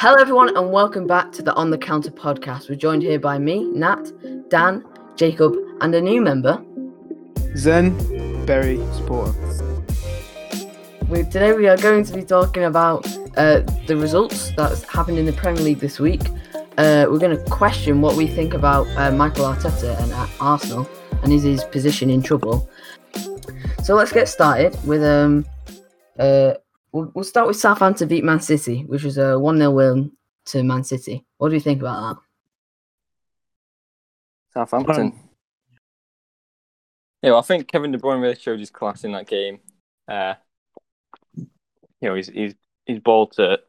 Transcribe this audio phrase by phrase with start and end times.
[0.00, 2.68] Hello, everyone, and welcome back to the On the Counter podcast.
[2.68, 4.12] We're joined here by me, Nat,
[4.48, 4.84] Dan,
[5.16, 6.64] Jacob, and a new member.
[7.56, 9.34] Zen Berry Supporter.
[11.08, 15.26] We, today, we are going to be talking about uh, the results that's happened in
[15.26, 16.22] the Premier League this week.
[16.76, 20.88] Uh, we're going to question what we think about uh, Michael Arteta and at Arsenal,
[21.24, 22.70] and is his position in trouble.
[23.82, 25.44] So let's get started with um,
[26.20, 26.54] uh,
[26.92, 30.12] we'll, we'll start with Southampton beat Man City, which was a one 0 win
[30.46, 31.24] to Man City.
[31.38, 32.22] What do you think about that?
[34.54, 35.06] Southampton.
[35.06, 35.28] Um,
[37.22, 39.58] yeah, well, I think Kevin De Bruyne really showed his class in that game.
[40.06, 40.34] Uh,
[41.36, 41.48] you
[42.02, 42.54] know, he's he's
[42.86, 43.60] he's ball to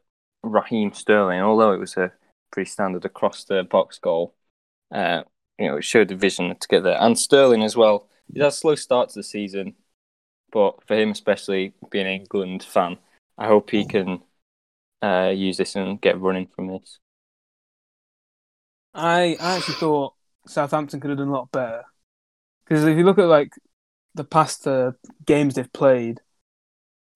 [0.42, 2.12] Raheem Sterling, although it was a
[2.52, 4.34] pretty standard across the box goal.
[4.92, 5.22] Uh,
[5.58, 8.08] you know, it showed the vision to get there, and Sterling as well.
[8.32, 9.74] He had a slow start to the season,
[10.52, 12.96] but for him, especially being an England fan,
[13.38, 14.22] I hope he can
[15.02, 16.98] uh, use this and get running from this.
[18.92, 20.14] I, I actually thought
[20.46, 21.84] Southampton could have done a lot better.
[22.64, 23.52] Because if you look at like
[24.14, 24.92] the past uh,
[25.24, 26.20] games they've played,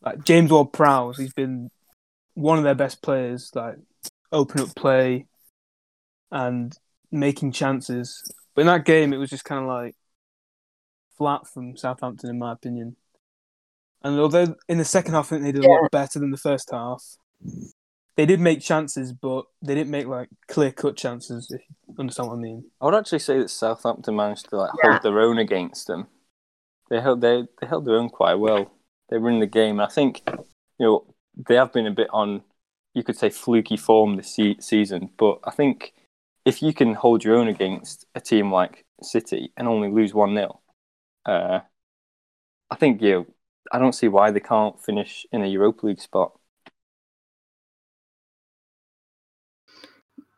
[0.02, 1.70] like James Ward-Prowse, he's been
[2.34, 3.50] one of their best players.
[3.54, 3.76] Like
[4.32, 5.26] open up play
[6.30, 6.76] and
[7.10, 8.22] making chances.
[8.54, 9.96] But in that game, it was just kind of like
[11.16, 12.96] flat from Southampton, in my opinion.
[14.04, 16.36] And although in the second half, I think they did a lot better than the
[16.36, 17.02] first half.
[18.16, 21.50] They did make chances, but they didn't make like clear cut chances.
[21.50, 22.64] If you understand what I mean.
[22.80, 24.90] I would actually say that Southampton managed to like Yeah.
[24.92, 26.06] hold their own against them.
[26.90, 28.70] They held they they held their own quite well.
[29.08, 29.80] They were in the game.
[29.80, 30.22] I think
[30.78, 31.14] you know
[31.48, 32.42] they have been a bit on
[32.92, 35.94] you could say fluky form this se- season, but I think
[36.44, 40.34] if you can hold your own against a team like City and only lose one
[40.36, 40.60] 0
[41.26, 41.60] uh,
[42.70, 43.26] I think you know,
[43.72, 46.32] I don't see why they can't finish in a Europa League spot.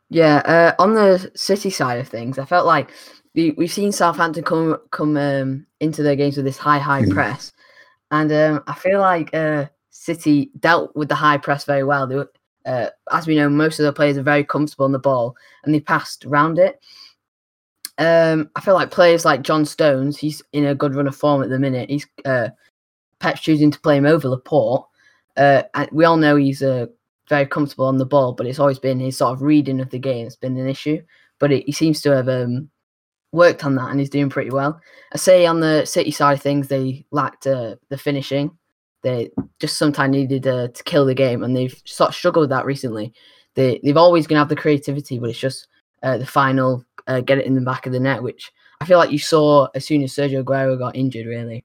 [0.09, 2.91] Yeah, uh, on the City side of things, I felt like
[3.35, 7.51] we, we've seen Southampton come come um, into their games with this high, high press,
[8.11, 12.07] and um, I feel like uh, City dealt with the high press very well.
[12.07, 12.31] They were,
[12.65, 15.75] uh, as we know, most of the players are very comfortable on the ball, and
[15.75, 16.79] they passed around it.
[17.97, 21.43] Um, I feel like players like John Stones, he's in a good run of form
[21.43, 21.89] at the minute.
[21.89, 22.49] He's uh,
[23.19, 24.85] Pep's choosing to play him over Laporte.
[25.35, 26.87] Uh, we all know he's uh,
[27.29, 29.99] very comfortable on the ball, but it's always been his sort of reading of the
[29.99, 31.01] game that's been an issue.
[31.39, 32.69] But it, he seems to have um,
[33.31, 34.79] worked on that and he's doing pretty well.
[35.13, 38.57] I say on the City side of things, they lacked uh, the finishing.
[39.03, 39.29] They
[39.59, 42.65] just sometimes needed uh, to kill the game, and they've sort of struggled with that
[42.65, 43.13] recently.
[43.53, 45.67] They they've always going to have the creativity, but it's just
[46.03, 48.51] uh, the final uh, get it in the back of the net, which
[48.81, 51.27] I feel like you saw as soon as Sergio Aguero got injured.
[51.27, 51.63] Really,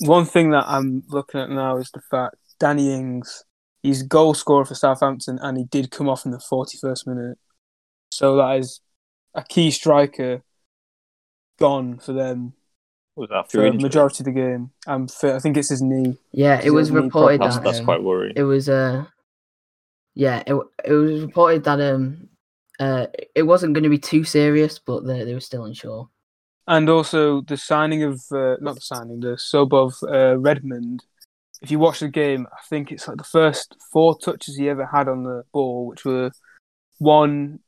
[0.00, 3.44] One thing that I'm looking at now is the fact Danny Ings,
[3.82, 7.38] he's goal scorer for Southampton, and he did come off in the 41st minute.
[8.10, 8.80] So that is
[9.34, 10.42] a key striker
[11.58, 12.54] gone for them
[13.16, 13.82] Was that for through the injury?
[13.88, 14.70] majority of the game.
[14.86, 16.16] Um, for, I think it's his knee.
[16.32, 18.34] yeah, it was it a reported That's, that that's um, quite worrying.
[18.36, 19.04] it was uh
[20.14, 20.54] yeah it,
[20.84, 22.28] it was reported that um
[22.80, 26.08] uh it wasn't going to be too serious but they, they were still unsure
[26.68, 31.04] And also the signing of, uh, not the signing, the sub of uh, Redmond.
[31.62, 34.86] If you watch the game, I think it's like the first four touches he ever
[34.86, 36.30] had on the ball, which were
[36.98, 37.60] one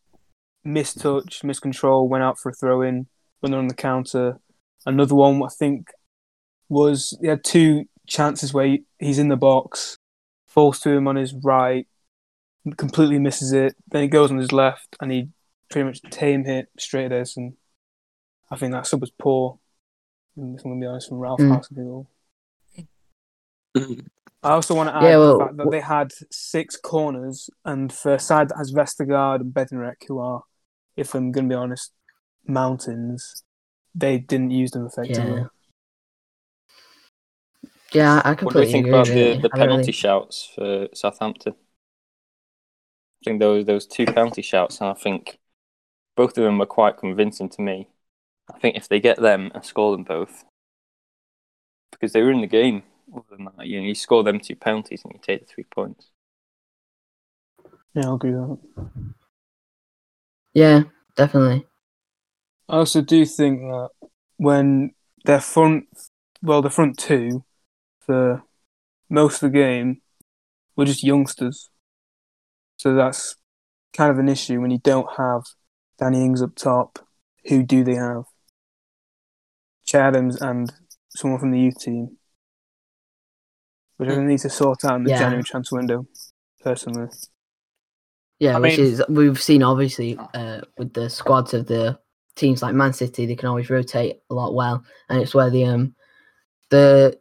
[0.62, 3.06] missed mistouch, miscontrol, went out for a throw in
[3.42, 4.38] they're on the counter.
[4.84, 5.88] Another one, I think,
[6.68, 9.96] was he had two chances where he- he's in the box,
[10.46, 11.86] falls to him on his right,
[12.76, 13.76] completely misses it.
[13.88, 15.30] Then he goes on his left, and he
[15.70, 17.54] pretty much tame hit straight at Ederson.
[18.50, 19.58] I think that sub was poor.
[20.36, 21.60] If I'm going to be honest, from Ralph Mm.
[21.60, 22.06] Hasenhüttl.
[24.42, 27.92] I also want to add Yeah, well, the fact that they had six corners, and
[27.92, 30.42] for a side that has Vestergaard and Bednarek, who are,
[30.96, 31.92] if I'm going to be honest,
[32.46, 33.44] mountains,
[33.94, 35.40] they didn't use them effectively.
[35.40, 35.46] yeah
[37.92, 39.34] yeah i What do completely you think agree about really.
[39.34, 41.54] the, the penalty really- shouts for Southampton?
[41.54, 45.38] I think those those two penalty shouts, and I think
[46.16, 47.88] both of them were quite convincing to me.
[48.54, 50.44] I think if they get them and score them both,
[51.90, 52.82] because they were in the game.
[53.12, 55.64] Other than that, you know, you score them two penalties and you take the three
[55.64, 56.10] points.
[57.94, 59.14] Yeah, I'll agree with that.
[60.54, 60.82] yeah
[61.16, 61.66] definitely
[62.68, 63.88] I also do think that
[64.36, 64.94] when
[65.24, 65.86] their front,
[66.40, 67.44] well, the front two,
[67.98, 68.44] for
[69.08, 70.02] most of the game,
[70.76, 71.68] were just youngsters.
[72.76, 73.34] So that's
[73.92, 75.42] kind of an issue when you don't have
[75.98, 77.00] Danny Ings up top.
[77.46, 78.24] Who do they have?
[79.90, 80.72] Che and
[81.08, 82.16] someone from the youth team,
[83.96, 85.18] which I need to sort out in the Yeah.
[85.18, 86.06] January transfer window.
[86.62, 87.08] Personally,
[88.38, 91.98] Yeah, I which mean- is we've seen obviously uh, with the squads of the
[92.36, 95.64] teams like Man City, they can always rotate a lot well, and it's where the
[95.64, 95.94] um
[96.68, 97.18] the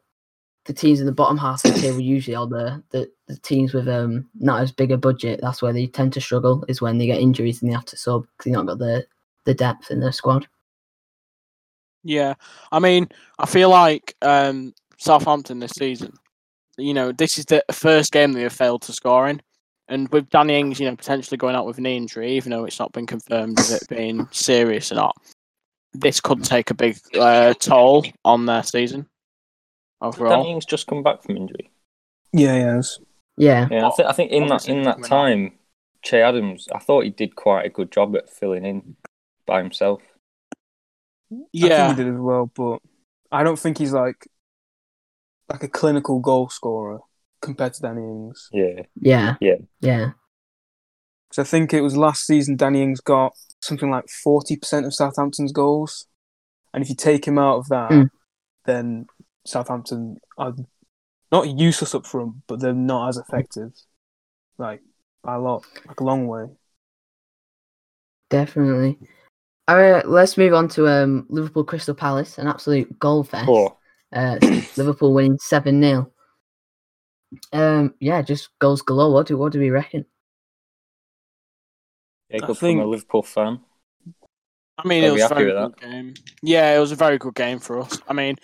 [0.65, 3.73] the teams in the bottom half of the table usually are the, the the teams
[3.73, 5.39] with um not as big a budget.
[5.41, 7.97] That's where they tend to struggle is when they get injuries and they have to
[7.97, 9.05] sub because they've not got the
[9.45, 10.47] the depth in their squad.
[12.03, 12.35] Yeah,
[12.71, 16.13] I mean, I feel like um, Southampton this season.
[16.77, 19.41] You know, this is the first game they have failed to score in,
[19.89, 22.79] and with Danny Ings, you know, potentially going out with an injury, even though it's
[22.79, 25.15] not been confirmed of it being serious or not,
[25.93, 29.07] this could take a big uh, toll on their season
[30.01, 30.37] overall.
[30.37, 31.69] Danny Ings just come back from injury.
[32.31, 32.99] Yeah, he has.
[33.37, 35.53] Yeah, Yeah, I, th- I think in that in that time,
[36.03, 38.95] Che Adams, I thought he did quite a good job at filling in
[39.45, 40.01] by himself.
[41.31, 42.79] I Yeah, think he did as well, but
[43.31, 44.27] I don't think he's like
[45.49, 46.99] like a clinical goal scorer
[47.41, 48.49] compared to Danny Ings.
[48.51, 49.57] Yeah, yeah, Yeah.
[49.81, 50.11] yeah.
[51.31, 54.93] So I think it was last season Danny Ings got something like forty percent of
[54.93, 56.07] Southampton's goals,
[56.73, 58.09] and if you take him out of that, Mm.
[58.65, 59.07] then
[59.45, 60.55] Southampton are
[61.31, 63.73] not useless up front, but they're not as effective,
[64.57, 64.81] like
[65.23, 66.47] by a lot, like a long way.
[68.29, 68.97] Definitely.
[69.69, 73.45] All right, let's move on to um, Liverpool Crystal Palace, an absolute goal fest.
[73.45, 73.77] poor.
[74.11, 74.39] Uh,
[74.77, 76.11] Liverpool winning 7 0.
[77.53, 79.13] Um, yeah, just goals galore.
[79.13, 80.07] What do, what do we reckon?
[82.31, 83.59] Yeah, I good think- from a Liverpool fan.
[84.79, 86.13] I mean, Are it was a very good game.
[86.41, 88.01] Yeah, it was a very good game for us.
[88.07, 88.37] I mean,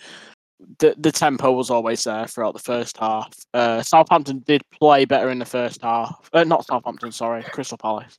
[0.78, 3.34] the the tempo was always there throughout the first half.
[3.52, 6.30] Uh, Southampton did play better in the first half.
[6.32, 8.16] Uh, not Southampton, sorry, Crystal Palace.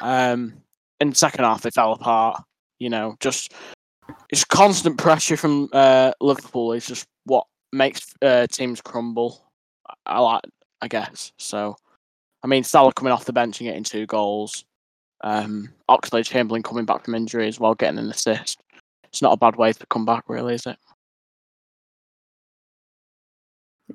[0.00, 0.62] Um,
[1.00, 2.42] in second half, they fell apart.
[2.78, 3.52] You know, just
[4.30, 9.44] it's constant pressure from uh, Liverpool is just what makes uh, teams crumble.
[10.06, 10.42] I, like,
[10.80, 11.32] I guess.
[11.38, 11.76] So,
[12.42, 14.64] I mean, Salah coming off the bench and getting two goals.
[15.22, 18.58] Um, Oxlade Chamberlain coming back from injury as well, getting an assist.
[19.04, 20.78] It's not a bad way to come back, really, is it?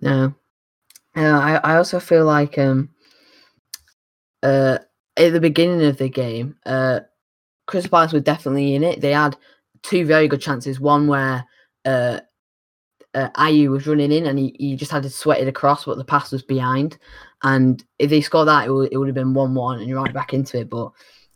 [0.02, 0.36] No.
[1.16, 2.90] Uh, I, I also feel like um,
[4.44, 4.80] uh,
[5.18, 7.02] at the beginning of the game, uh,
[7.68, 9.02] Crystal Palace were definitely in it.
[9.02, 9.38] They had
[9.82, 10.80] two very good chances.
[10.80, 11.46] One where
[11.86, 12.20] uh,
[13.14, 15.98] uh, Ayew was running in and he, he just had to sweat it across, but
[15.98, 16.98] the pass was behind.
[17.44, 20.14] And if they scored that, it would, it would have been 1 1 and right
[20.14, 20.70] back into it.
[20.70, 20.92] But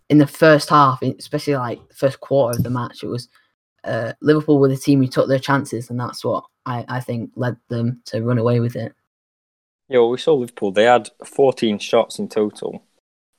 [0.09, 3.29] in the first half, especially like the first quarter of the match, it was
[3.83, 7.31] uh, Liverpool were the team who took their chances, and that's what I, I think
[7.35, 8.93] led them to run away with it.
[9.87, 10.71] Yeah, well, we saw Liverpool.
[10.71, 12.83] They had 14 shots in total,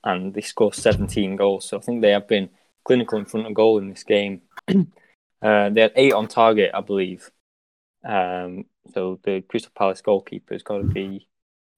[0.05, 1.69] and they scored 17 goals.
[1.69, 2.51] So I think they have been
[2.85, 4.43] clinical in front of goal in this game.
[4.69, 7.31] uh, they had eight on target, I believe.
[8.05, 8.65] Um,
[8.95, 11.29] so the Crystal Palace goalkeeper has got to be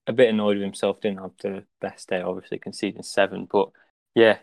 [0.07, 1.01] a bit annoyed with himself.
[1.01, 3.49] Didn't have the best day, obviously conceding seven.
[3.51, 3.71] But
[4.15, 4.39] yeah,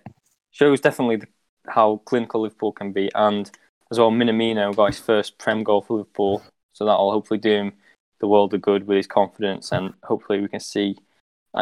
[0.51, 1.27] shows definitely the,
[1.67, 3.09] how clinical Liverpool can be.
[3.15, 3.49] And
[3.91, 6.43] as well, Minamino got his first Prem goal for Liverpool,
[6.73, 7.73] so that'll hopefully do him
[8.19, 10.97] the world of good with his confidence, and hopefully we can see,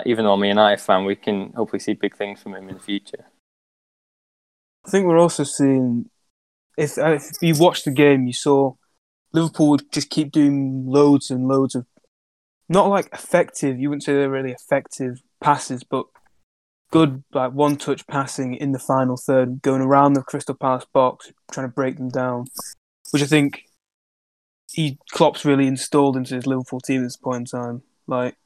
[0.06, 2.76] even though I'm a United fan, we can hopefully see big things from him in
[2.76, 3.26] the future.
[4.86, 6.10] I think we're also seeing
[6.78, 8.74] if uh, if you watched the game, you saw
[9.34, 11.86] Liverpool would just keep doing loads and loads of
[12.70, 13.80] not like effective.
[13.80, 16.06] You wouldn't say they're really effective passes, but
[16.92, 21.32] good like one touch passing in the final third, going around the Crystal Palace box,
[21.52, 22.46] trying to break them down,
[23.12, 23.64] which I think
[24.72, 27.82] he Klopp's really installed into his Liverpool team at this point in time.
[28.06, 28.38] Like,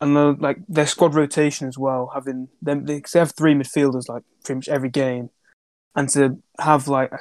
[0.00, 4.22] and the, like their squad rotation as well, having them they, have three midfielders like
[4.44, 5.30] pretty much every game,
[5.94, 7.12] and to have like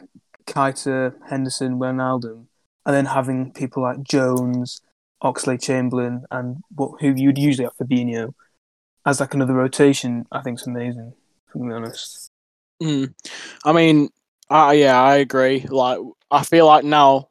[0.45, 2.45] Keita, Henderson, Wijnaldum,
[2.85, 4.81] and then having people like Jones,
[5.23, 8.33] Oxlade Chamberlain, and what who you'd usually have Fabinho
[9.05, 11.13] as like another rotation, I think is amazing.
[11.53, 12.29] To be honest,
[12.81, 13.11] Mm.
[13.65, 14.09] I mean,
[14.51, 15.65] I yeah, I agree.
[15.67, 17.29] Like, I feel like now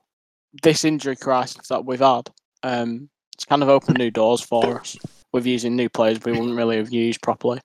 [0.63, 2.31] this injury crisis that we've had,
[2.65, 4.97] um, it's kind of opened new doors for us
[5.33, 7.61] with using new players we wouldn't really have used properly.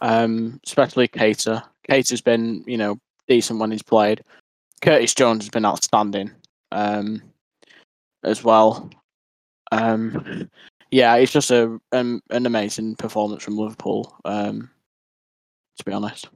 [0.00, 1.62] Um, especially Keita.
[1.88, 4.22] Keita's been, you know, decent when he's played.
[4.82, 6.30] Curtis Jones has been outstanding,
[6.72, 7.22] um,
[8.24, 8.90] as well.
[9.72, 10.48] Um,
[10.90, 14.16] yeah, it's just a an amazing performance from Liverpool.
[14.24, 14.70] Um,
[15.78, 16.28] to be honest.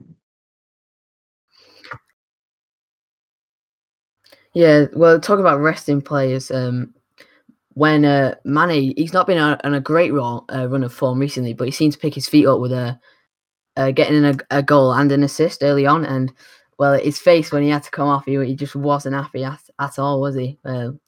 [4.55, 6.51] Yeah, well, talk about resting players.
[6.51, 6.95] Um,
[7.75, 11.19] when uh, Mane, he's not been on, on a great run, uh, run of form
[11.19, 12.99] recently, but he seemed to pick his feet up with a
[13.77, 16.05] uh, getting in a, a goal and an assist early on.
[16.05, 16.33] And
[16.79, 19.61] well, his face when he had to come off, he, he just wasn't happy at,
[19.81, 20.59] at all, was he?
[20.65, 21.01] Um,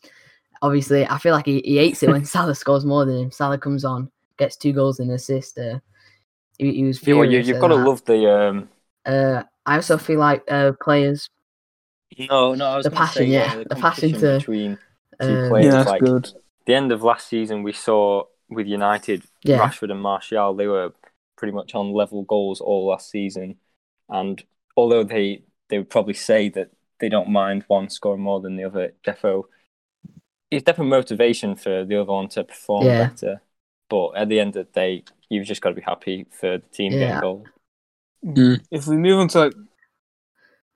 [0.62, 3.30] obviously, I feel like he, he hates it when Salah scores more than him.
[3.33, 5.59] Salah comes on, gets two goals and an assist.
[5.59, 5.80] Uh,
[6.59, 7.30] he, he was Yeah, well, furious.
[7.30, 8.30] you, you've got to love the.
[8.33, 8.68] Um,
[9.04, 11.28] Uh, I also feel like uh, players.
[12.18, 14.78] no, no, I was The gonna passion, say, yeah, the, the passion to, between
[15.21, 15.66] two Uh, players.
[15.66, 16.30] yeah, that's like good.
[16.66, 20.92] The end of last season, we saw with United, yeah, Rashford and Martial, they were
[21.37, 23.56] pretty much on level goals all last season.
[24.09, 24.42] And
[24.76, 28.64] although they they would probably say that they don't mind one scoring more than the
[28.64, 29.44] other, defo
[30.50, 33.09] it's definitely motivation for the other one to perform Yeah.
[33.09, 33.42] better.
[33.90, 36.64] But at the end of the day, you've just got to be happy for the
[36.68, 36.99] team Yeah.
[37.00, 37.47] getting goals.
[38.25, 38.64] Mm.
[38.71, 39.54] If we move on to like,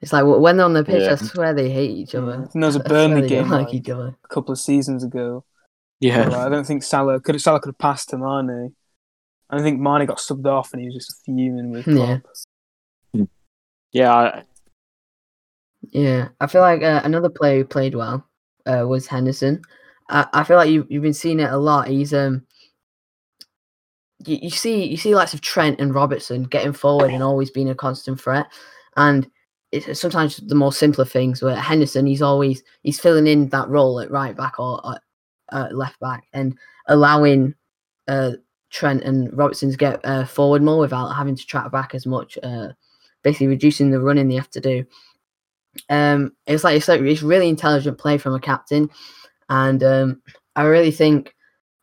[0.01, 1.13] it's like when they're on the pitch, Yeah.
[1.13, 2.33] I swear they hate each other.
[2.33, 4.17] I think there was a I swear Burnley game, like like- each other.
[4.25, 5.45] a couple of seasons ago,
[6.01, 6.29] Yeah.
[6.29, 8.75] Like, I don't think Salah could Salah could have passed to Mane.
[9.51, 12.19] I think Mane got subbed off and he was just fuming with Yeah.
[13.13, 13.29] Klopp.
[13.93, 14.15] Yeah.
[14.15, 14.43] I-
[15.91, 18.27] Yeah, I feel like uh, another player who played well
[18.67, 19.63] uh, was Henderson.
[20.11, 21.89] I, I feel like you you've been seeing it a lot.
[21.89, 22.45] He's um,
[24.27, 27.71] you, you see you see lots of Trent and Robertson getting forward and always being
[27.71, 28.47] a constant threat,
[28.97, 29.31] and
[29.73, 31.43] it's sometimes the more simpler things.
[31.43, 34.99] Where Henderson, he's always he's filling in that role at right back or uh,
[35.51, 37.55] uh, left back and allowing
[38.07, 38.33] uh,
[38.71, 42.39] Trent and Robertson to get uh, forward more without having to track back as much.
[42.43, 42.69] Uh,
[43.23, 44.85] basically reducing the running they have to do
[45.91, 48.89] um it's like it's like it's really intelligent play from a captain
[49.49, 50.23] and um
[50.57, 51.35] i really think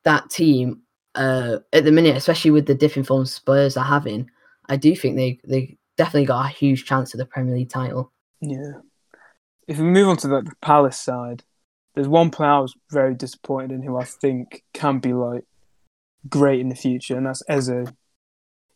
[0.03, 0.81] that team
[1.15, 4.29] uh at the minute especially with the different form spurs are having
[4.67, 8.11] i do think they they definitely got a huge chance at the premier league title
[8.41, 8.73] Yeah.
[9.67, 11.43] If we move on to the, the Palace side,
[11.95, 15.43] there's one player I was very disappointed in who I think can be like
[16.29, 17.91] great in the future, and that's Eze.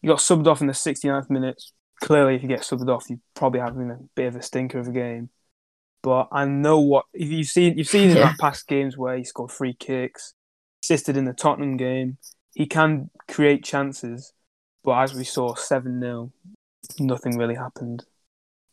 [0.02, 1.62] He got subbed off in the 69th minute.
[2.02, 4.88] Clearly, if you get subbed off, you're probably having a bit of a stinker of
[4.88, 5.30] a game.
[6.02, 8.34] But I know what if you've seen you've seen in Yeah.
[8.40, 10.34] past games where he scored free kicks,
[10.84, 12.18] assisted in the Tottenham game.
[12.54, 14.34] He can create chances,
[14.84, 16.32] but as we saw, seven 0
[17.00, 18.06] nothing really happened,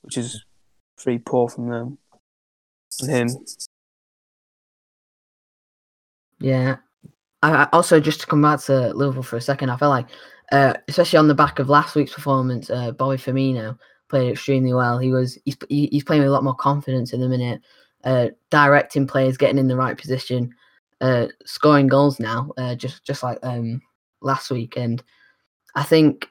[0.02, 0.44] which is
[0.96, 1.98] pretty poor from them
[3.00, 3.28] and him.
[6.40, 6.76] Yeah.
[7.42, 10.08] I, also just to come back to Liverpool for a second, I felt like,
[10.52, 13.78] uh, especially on the back of last week's performance, uh, Bobby Firmino
[14.08, 14.98] played extremely well.
[14.98, 17.60] He was he's he's playing with a lot more confidence in the minute,
[18.04, 20.54] uh, directing players, getting in the right position,
[21.00, 23.80] uh, scoring goals now, uh, just just like um
[24.22, 24.76] last week.
[24.76, 25.02] And
[25.74, 26.28] I think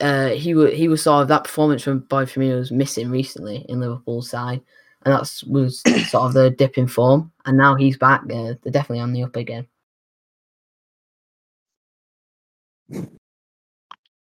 [0.00, 3.64] uh, he was he was sort of that performance from Bobby Firmino was missing recently
[3.68, 4.60] in Liverpool's side,
[5.04, 7.32] and that was sort of the dip in form.
[7.44, 8.22] And now he's back.
[8.22, 9.66] Uh, they're definitely on the up again.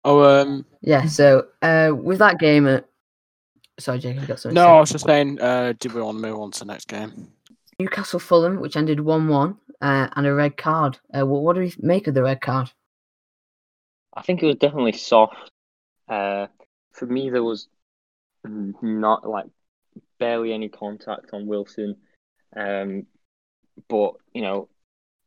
[0.05, 1.07] Oh, um, Yeah.
[1.07, 2.81] So uh, with that game, uh,
[3.79, 4.55] sorry, Jake, you got something.
[4.55, 4.71] to no, say?
[4.71, 7.33] I was just saying, uh, did we want to move on to the next game?
[7.81, 10.99] Newcastle Fulham, which ended one-one, uh, and a red card.
[11.13, 12.71] Uh, what, what do we make of the red card?
[14.15, 15.37] I think it was definitely soft.
[16.09, 16.47] Uh,
[16.93, 17.69] for me, there was
[18.45, 19.47] not like
[20.19, 21.97] barely any contact on Wilson.
[22.57, 23.07] Um,
[23.89, 24.69] but you know,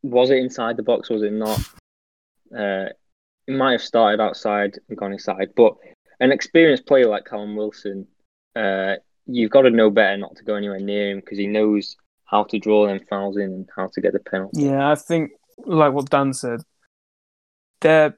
[0.02, 1.10] was it inside the box?
[1.10, 1.58] Was it not?
[2.54, 2.92] Uh,
[3.46, 5.50] it might have started outside and gone inside.
[5.56, 5.74] But
[6.20, 8.06] an experienced player like Callum Wilson,
[8.54, 8.94] uh,
[9.26, 12.44] you've got to know better not to go anywhere near him because he knows how
[12.44, 14.62] to draw them fouls in and how to get the penalty.
[14.62, 15.32] Yeah, I think
[15.64, 16.60] like what Dan said,
[17.80, 18.16] they're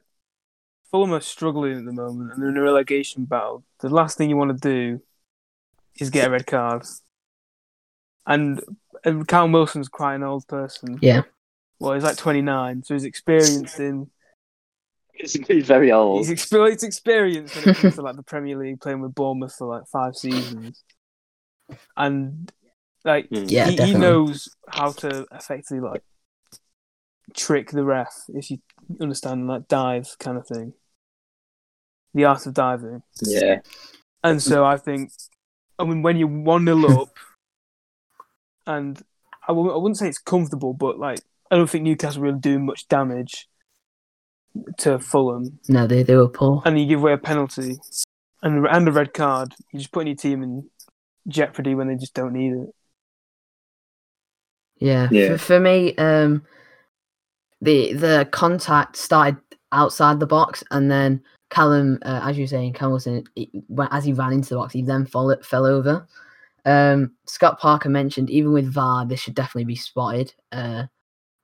[0.91, 3.63] Fulham are struggling at the moment and they're in a relegation battle.
[3.79, 5.01] The last thing you want to do
[5.99, 6.83] is get a red card.
[8.27, 8.61] And,
[9.03, 10.97] and Callum Wilson's quite an old person.
[11.01, 11.21] Yeah.
[11.79, 14.09] Well, he's like 29, so he's experienced in
[15.17, 16.27] He's very old.
[16.27, 19.55] he's, exper- he's experienced when it comes to like the Premier League, playing with Bournemouth
[19.55, 20.83] for like five seasons,
[21.95, 22.51] and
[23.05, 23.49] like Mm.
[23.49, 26.03] Yeah, he, he knows how to effectively like
[27.33, 28.57] trick the ref if you
[28.99, 30.73] understand like dive kind of thing,
[32.13, 33.03] the art of diving.
[33.21, 33.59] Yeah.
[34.23, 35.11] And so I think,
[35.77, 37.09] I mean, when you're one 0 up,
[38.67, 39.01] and
[39.43, 41.19] I w- I wouldn't say it's comfortable, but like
[41.51, 43.47] I don't think Newcastle really do much damage
[44.79, 46.61] to Fulham, No, they, they were poor.
[46.65, 47.77] and you give away a penalty
[48.41, 49.53] and and a red card.
[49.71, 50.69] You're just putting your team in
[51.27, 52.69] jeopardy when they just don't need it.
[54.79, 55.07] Yeah.
[55.11, 55.29] Yeah.
[55.33, 56.43] For, for me, um,
[57.61, 59.37] the the contact started
[59.71, 63.23] outside the box, and then Callum, uh, as you were saying, Callum Wilson,
[63.91, 66.07] as he ran into the box, he then fall, fell over.
[66.65, 70.33] Um, Scott Parker mentioned even with VAR, this should definitely be spotted.
[70.51, 70.85] Uh,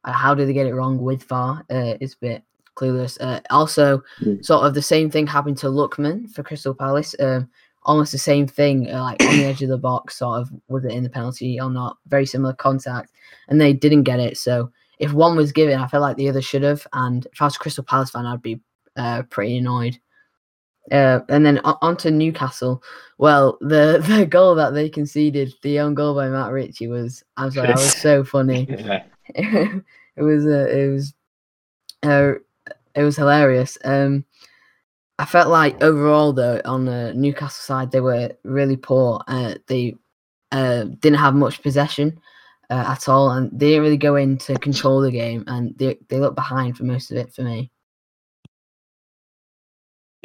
[0.04, 1.60] uh, how did they get it wrong with VAR?
[1.70, 2.44] Uh, it's a bit
[2.76, 3.18] clueless.
[3.22, 4.44] Uh, also, Mm.
[4.44, 7.16] sort of the same thing happened to Lookman for Crystal Palace.
[7.20, 7.50] Um,
[7.84, 10.86] almost the same thing, uh, like on the edge of the box, sort of was
[10.86, 11.98] it in the penalty or not?
[12.08, 13.12] Very similar contact,
[13.50, 14.38] and they didn't get it.
[14.38, 16.86] So if one was given, I felt like the other should have.
[16.94, 18.60] And if I was a Crystal Palace fan, I'd be
[18.96, 20.00] uh, pretty annoyed.
[20.92, 22.84] Uh, and then on, to Newcastle.
[23.18, 27.24] Well, the the goal that they conceded, the own goal by Matt Ritchie was.
[27.38, 28.68] I'm sorry, that was so funny.
[28.80, 29.04] Yeah.
[30.16, 31.14] it was uh, it was
[32.04, 32.34] uh,
[32.96, 33.78] it was hilarious.
[33.86, 34.26] Um,
[35.18, 39.22] I felt like overall though on the Newcastle side they were really poor.
[39.28, 39.96] Uh, they
[40.52, 42.20] uh, didn't have much possession
[42.70, 45.98] uh, at all, and they didn't really go in to control the game, and they
[46.10, 47.72] they looked behind for most of it for me.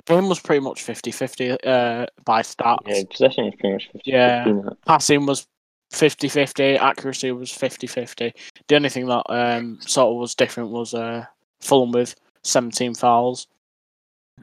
[0.06, 2.78] The game was pretty much 50-50 uh, by stats.
[2.86, 4.52] Yeah, possession was pretty much 50 Yeah.
[4.86, 5.46] Passing was
[5.92, 8.32] 50-50, accuracy was 50-50.
[8.68, 11.24] The only thing that um, sort of was different was uh,
[11.60, 13.48] Fulham with 17 fouls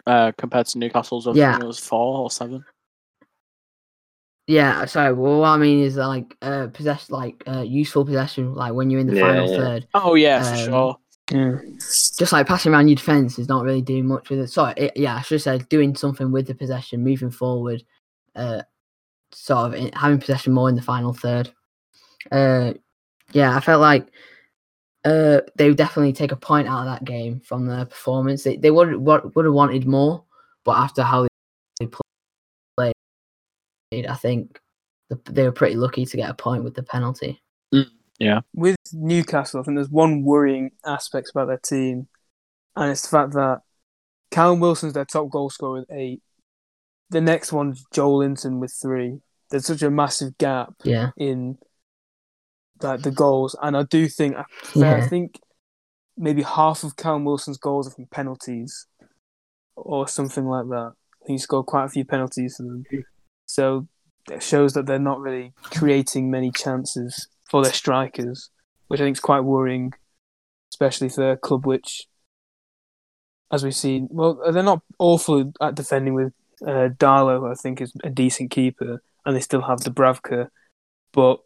[0.05, 1.27] uh, compared to Newcastle's.
[1.27, 1.53] I Yeah.
[1.53, 2.65] think it was four or seven.
[4.47, 5.13] Yeah, sorry.
[5.13, 8.99] Well, what I mean is like uh, possess like uh, useful possession, like when you're
[8.99, 9.55] in the Yeah, final yeah.
[9.57, 9.87] third.
[9.93, 10.97] Oh yeah, for Um, sure.
[11.31, 11.57] Yeah.
[11.79, 14.47] just like passing around your defense is not really doing much with it.
[14.47, 17.83] Sorry, it, yeah, I should said doing something with the possession, moving forward,
[18.35, 18.63] uh,
[19.31, 21.51] sort of in, having possession more in the final third.
[22.31, 22.73] Uh,
[23.31, 24.07] yeah, I felt like
[25.05, 28.43] uh, they would definitely take a point out of that game from their performance.
[28.43, 30.23] They they would would, have wanted more,
[30.63, 31.27] but after how
[31.79, 32.93] they played,
[34.07, 34.59] I think
[35.09, 37.42] the, they were pretty lucky to get a point with the penalty.
[38.53, 42.07] With Newcastle, I think there's one worrying aspect about their team,
[42.75, 43.61] and it's the fact that
[44.31, 46.21] Callum Wilson's their top goal scorer with eight.
[47.09, 49.19] The next one's Joelinton with three.
[49.49, 51.57] There's such a massive gap Yeah, in
[52.81, 54.45] like the goals, and I do think I,
[54.81, 55.39] I think
[56.17, 58.87] maybe half of Callum Wilson's goals are from penalties
[59.75, 60.93] or something like that.
[61.25, 62.83] He scored quite a few penalties for them,
[63.45, 63.87] so
[64.31, 68.49] it shows that they're not really creating many chances for their strikers,
[68.87, 69.93] which I think is quite worrying,
[70.73, 72.07] especially for a club which,
[73.51, 76.33] as we've seen, well, they're not awful at defending with
[76.65, 80.47] uh, Darlow, who I think is a decent keeper, and they still have Dubravka,
[81.11, 81.41] but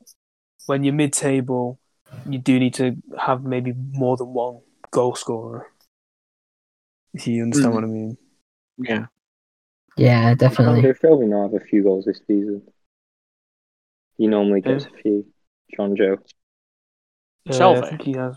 [0.67, 1.77] when you're mid-table,
[2.25, 5.67] you do need to have maybe more than one goal scorer.
[7.13, 7.75] If you understand Mhm.
[7.75, 8.17] what I mean.
[8.77, 9.08] Yeah.
[9.97, 10.77] yeah, definitely.
[10.77, 12.62] Andre Shelvey now have a few goals this season.
[14.17, 15.25] He normally gets a few.
[15.77, 16.17] Jonjo.
[17.49, 17.84] Uh, Shelvey?
[17.84, 18.36] I think he has.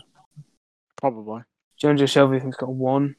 [0.97, 1.41] Probably.
[1.79, 3.15] John Joe Shelvey, I think, has got one.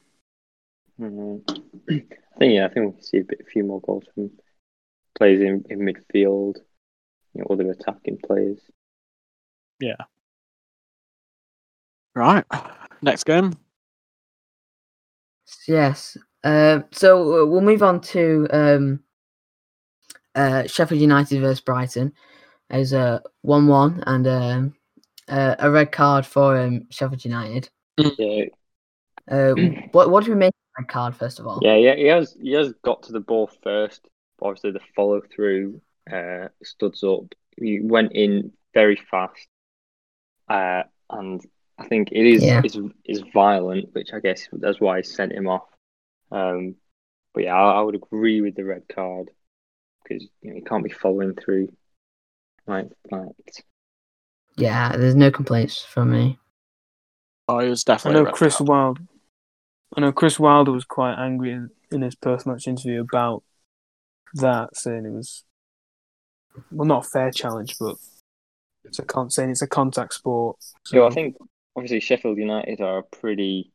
[0.99, 1.41] Mhm.
[1.89, 4.31] I think yeah, I think we can see a bit, a few more goals from
[5.15, 6.55] players in, in midfield,
[7.33, 8.59] you know, other attacking players.
[9.79, 9.95] Yeah.
[12.15, 12.45] Right.
[13.01, 13.53] Next game.
[15.67, 16.17] Yes.
[16.43, 18.99] Uh, so uh, we'll move on to um,
[20.35, 22.13] uh, Sheffield United versus Brighton.
[22.73, 24.75] As a one-one and um,
[25.29, 27.69] uh, a red card for um, Sheffield United.
[27.97, 28.45] Yeah,
[29.29, 29.53] Uh,
[29.91, 31.61] what what do we make of the red card first of all?
[31.61, 31.95] yeah, yeah.
[31.95, 34.01] He has he has got to the ball first.
[34.39, 35.81] But obviously, the follow through
[36.11, 37.25] uh, studs up.
[37.55, 39.47] He went in very fast,
[40.49, 41.45] uh, and
[41.77, 42.61] I think it is Yeah.
[42.63, 45.67] is is violent, which I guess that's why he sent him off.
[46.31, 46.75] Um,
[47.35, 49.29] but yeah, I, I would agree with the red card
[50.03, 51.69] because you know you can't be following through
[52.67, 53.33] like that.
[54.55, 56.39] Yeah, there's no complaints from me.
[57.47, 58.21] Oh, it was definitely.
[58.21, 58.69] a know Chris card.
[58.69, 58.99] Wilde.
[59.95, 63.43] I know Chris Wilder was quite angry in, in his post-match interview about
[64.35, 65.43] that, saying it was
[66.71, 67.95] well not a fair challenge, but
[68.85, 70.57] it's a con- saying it's a contact sport.
[70.83, 71.35] So So I think
[71.75, 73.71] obviously Sheffield United are a pretty,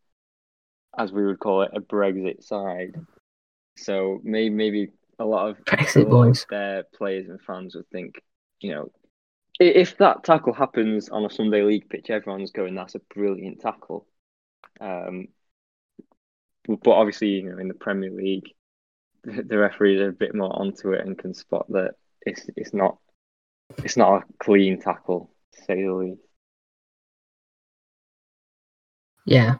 [0.98, 2.94] as we would call it, a Brexit side.
[3.76, 6.46] So maybe maybe a lot of Brexit a lot of boys.
[6.50, 8.20] their players and fans would think,
[8.60, 8.90] you know,
[9.60, 14.06] if that tackle happens on a Sunday league pitch, everyone's going, "That's a brilliant tackle."
[14.80, 15.28] Um,
[16.66, 18.54] but obviously, you know, in the Premier League,
[19.24, 22.72] the the referees are a bit more onto it and can spot that it's it's
[22.72, 22.98] not
[23.78, 26.22] it's not a clean tackle, to say the least.
[29.24, 29.56] Yeah,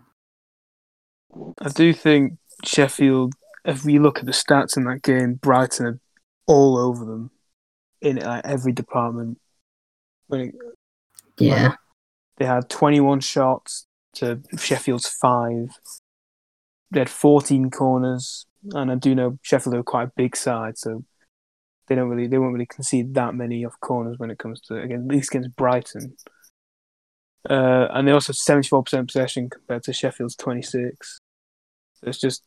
[1.61, 3.35] I do think Sheffield.
[3.65, 6.01] If we look at the stats in that game, Brighton are
[6.47, 7.31] all over them
[8.01, 9.39] in like, every department.
[10.27, 10.55] When it,
[11.39, 11.75] yeah,
[12.37, 15.71] They had 21 shots to Sheffield's five.
[16.91, 21.05] They had 14 corners, and I do know Sheffield are quite a big side, so
[21.87, 24.81] they don't really they won't really concede that many off corners when it comes to
[24.81, 26.17] again at least against Brighton.
[27.49, 31.21] Uh, and they also 74% possession compared to Sheffield's 26.
[31.95, 32.43] So it's just,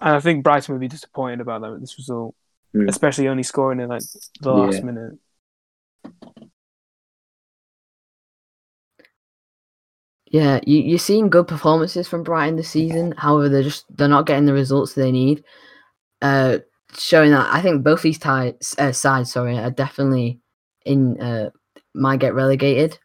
[0.00, 2.34] and I think Brighton would be disappointed about that this result,
[2.74, 2.88] Mm.
[2.88, 4.02] especially only scoring in like
[4.40, 4.82] the last Yeah.
[4.84, 5.18] minute.
[10.26, 10.60] yeah.
[10.66, 13.12] You you're seeing good performances from Brighton this season.
[13.16, 15.44] However, they're just they're not getting the results they need.
[16.22, 16.58] Uh,
[16.96, 20.40] showing that I think both these ties, uh, sides, sorry, are definitely
[20.84, 21.50] in uh,
[21.94, 22.98] might get relegated.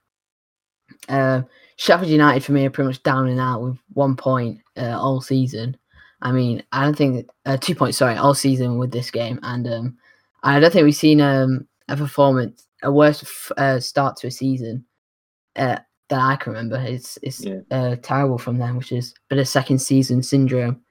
[1.10, 1.42] Uh,
[1.78, 5.22] Sheffield United for me are pretty much down and out with one point uh, all
[5.22, 5.78] season.
[6.22, 9.68] I mean, I don't think uh, two points, sorry, all season with this game, and
[9.68, 9.98] um,
[10.44, 14.32] I don't think we've seen um, a performance a worse f- uh, start to a
[14.32, 14.86] season
[15.56, 15.78] uh,
[16.10, 16.78] that I can remember.
[16.78, 17.60] It's it's Yeah.
[17.72, 20.82] uh, terrible from them, which is a bit of second season syndrome.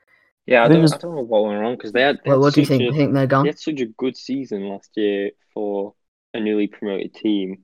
[0.47, 2.17] Yeah, I I think don't, it's- I don't know what went wrong because they had.
[2.25, 2.83] they Well, had what do you think?
[2.83, 3.45] a- You think they're gone?
[3.45, 5.95] They had such a good season last year for
[6.35, 7.63] a newly promoted team,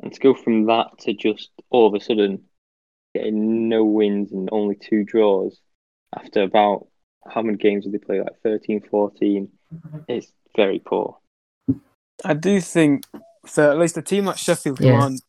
[0.00, 2.44] and to go from that to just all of a sudden
[3.14, 5.60] getting no wins and only two draws
[6.16, 6.86] after about
[7.28, 8.20] how many games did they play?
[8.20, 9.48] Like 13, 14?
[10.08, 11.18] It's very poor.
[12.24, 13.04] I do think
[13.46, 15.00] for at least a team like Sheffield who Yeah.
[15.02, 15.22] aren't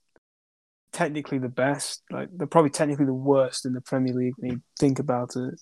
[0.91, 4.61] technically the best, like they're probably technically the worst in the Premier League when you
[4.79, 5.59] think about it.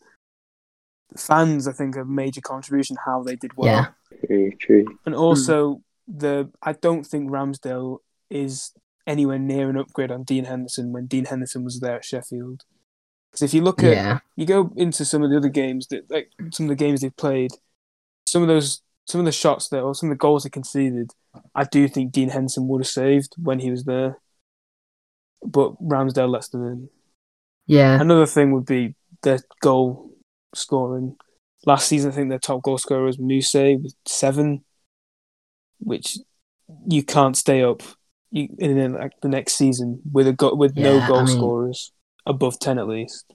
[1.11, 3.67] The fans, I think, a major contribution how they did well.
[4.11, 4.17] Yeah.
[4.27, 4.85] Very true.
[5.05, 8.73] And also the I don't think Ramsdale is
[9.07, 12.63] anywhere near an upgrade on Dean Henderson when Dean Henderson was there at Sheffield.
[13.33, 16.09] Because if you look at Yeah, you go into some of the other games that
[16.11, 17.49] like some of the games they've played,
[18.27, 21.11] some of those some of the shots that or some of the goals they conceded,
[21.55, 24.19] I do think Dean Henson would have saved when he was there.
[25.43, 26.89] But Ramsdale lets them in.
[27.65, 30.11] yeah, Another thing would be their goal
[30.55, 31.17] scoring.
[31.65, 34.63] Last season, I think their top goal scorer was Muse with seven,
[35.79, 36.17] which
[36.87, 37.81] you can't stay up
[38.31, 41.91] in the, like, the next season with a go, with no goal I mean- scorers
[42.25, 43.25] above ten at least.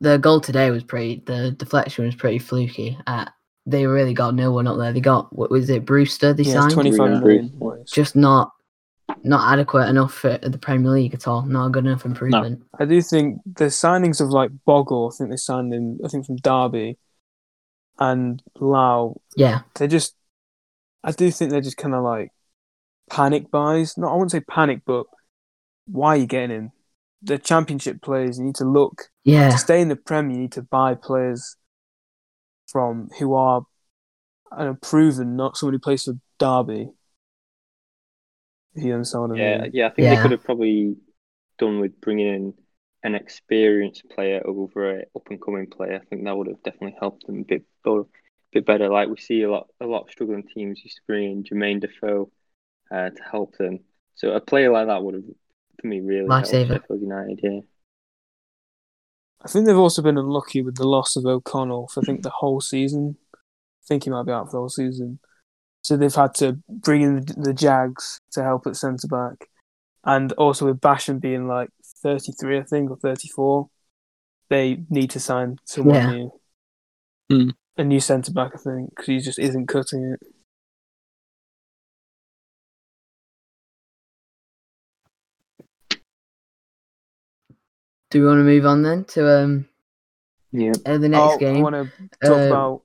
[0.00, 1.22] the goal today was pretty.
[1.26, 2.98] The deflection was pretty fluky.
[3.06, 3.26] Uh,
[3.66, 4.92] they really got no one up there.
[4.92, 6.32] They got what was it, Brewster?
[6.32, 7.84] They Yeah, signed twenty five Bruno million.
[7.86, 8.52] Just not
[9.22, 11.42] not adequate enough for the Premier League at all.
[11.42, 12.62] Not a good enough improvement.
[12.78, 15.98] I do think the signings of like Bogle, I think they signed him.
[16.04, 16.98] I think from Derby,
[17.98, 19.20] and Lowe.
[19.36, 20.14] Yeah, They just,
[21.02, 22.30] I do think they're just kind of like
[23.10, 23.96] panic buys.
[23.96, 25.06] Not, I wouldn't say panic, but
[25.86, 26.72] why are you getting him?
[27.22, 28.38] The Championship players.
[28.38, 30.30] You need to look yeah, to stay in the Prem.
[30.30, 31.56] You need to buy players
[32.70, 33.62] from who are,
[34.52, 36.90] I know, proven, not someone who plays for Derby.
[38.74, 39.72] If you understand what I Yeah, mean.
[39.72, 39.86] yeah.
[39.88, 40.96] I think they could have probably
[41.58, 42.54] done with bringing in
[43.02, 45.96] an experienced player over a up and coming player.
[46.02, 48.02] I think that would have definitely helped them a bit, a
[48.52, 48.88] bit better.
[48.88, 51.80] Like we see a lot, a lot of struggling teams used to bring in Jermaine
[51.80, 52.30] Defoe
[52.90, 53.80] uh, to help them.
[54.16, 55.24] So a player like that would have,
[55.80, 56.68] for me, really Lifesaver.
[56.80, 57.40] Sheffield United.
[57.42, 57.60] Yeah,
[59.44, 62.30] I think they've also been unlucky with the loss of O'Connell for I think the
[62.30, 63.16] whole season.
[63.34, 63.38] I
[63.86, 65.18] think he might be out for the whole season.
[65.82, 69.48] So they've had to bring in the, the Jags to help at centre back,
[70.04, 71.68] and also with Basham being like
[72.02, 73.68] thirty three, I think, or thirty four,
[74.48, 76.10] they need to sign someone Yeah.
[76.10, 76.40] new,
[77.30, 77.50] Hmm.
[77.76, 80.20] a new centre back, I think, because he just isn't cutting it.
[88.10, 89.68] Do we want to move on then to um
[90.52, 90.72] yeah.
[90.84, 91.62] uh, the next oh, I game?
[91.62, 92.82] want to talk Uh, about.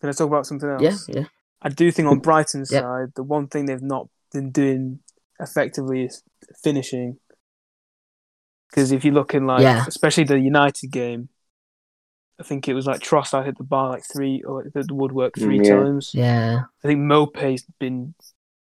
[0.00, 1.08] Can I talk about something else?
[1.08, 1.26] Yeah, yeah,
[1.60, 2.80] I do think on Brighton's Yeah.
[2.80, 5.00] side, the one thing they've not been doing
[5.38, 6.22] effectively is
[6.62, 7.18] finishing.
[8.70, 9.84] Because if you look in like, Yeah.
[9.86, 11.28] especially the United game,
[12.40, 15.60] I think it was like Trossard hit the bar like three or the woodwork three
[15.62, 15.76] yeah.
[15.76, 16.10] times.
[16.14, 18.14] yeah, I think Maupay's been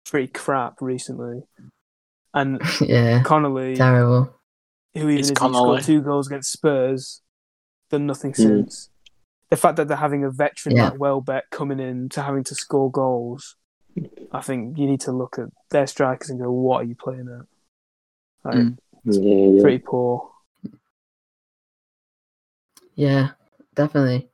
[0.05, 1.43] pretty crap recently,
[2.35, 3.23] and yeah.
[3.23, 4.35] Connolly, Terrible.
[4.95, 5.83] Who even It's has Connolly.
[5.83, 7.23] scored two goals against Spurs,
[7.91, 8.37] done nothing Mm.
[8.37, 8.91] since.
[9.51, 10.91] The fact that they're having a veteran Yeah.
[10.91, 13.57] like Welbeck coming in to having to score goals,
[14.33, 17.29] I think you need to look at their strikers and go, "What are you playing
[17.29, 17.47] at?"
[18.45, 18.79] Like, Mm.
[19.05, 19.21] Yeah,
[19.57, 19.63] yeah.
[19.63, 20.31] Pretty poor.
[22.95, 23.31] Yeah,
[23.75, 24.29] definitely.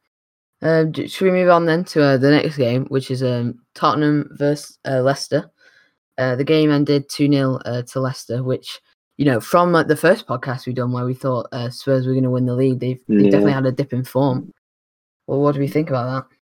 [0.63, 3.61] Um, d- should we move on then to uh, the next game, which is um
[3.75, 5.51] Tottenham versus uh, Leicester?
[6.19, 8.81] Uh, the game ended two 0 uh, to Leicester, which
[9.17, 12.13] you know from uh, the first podcast we done where we thought uh, Spurs were
[12.13, 13.31] going to win the league, they've, they Yeah.
[13.31, 14.53] definitely had a dip in form.
[15.27, 16.37] Well, what do we think about that?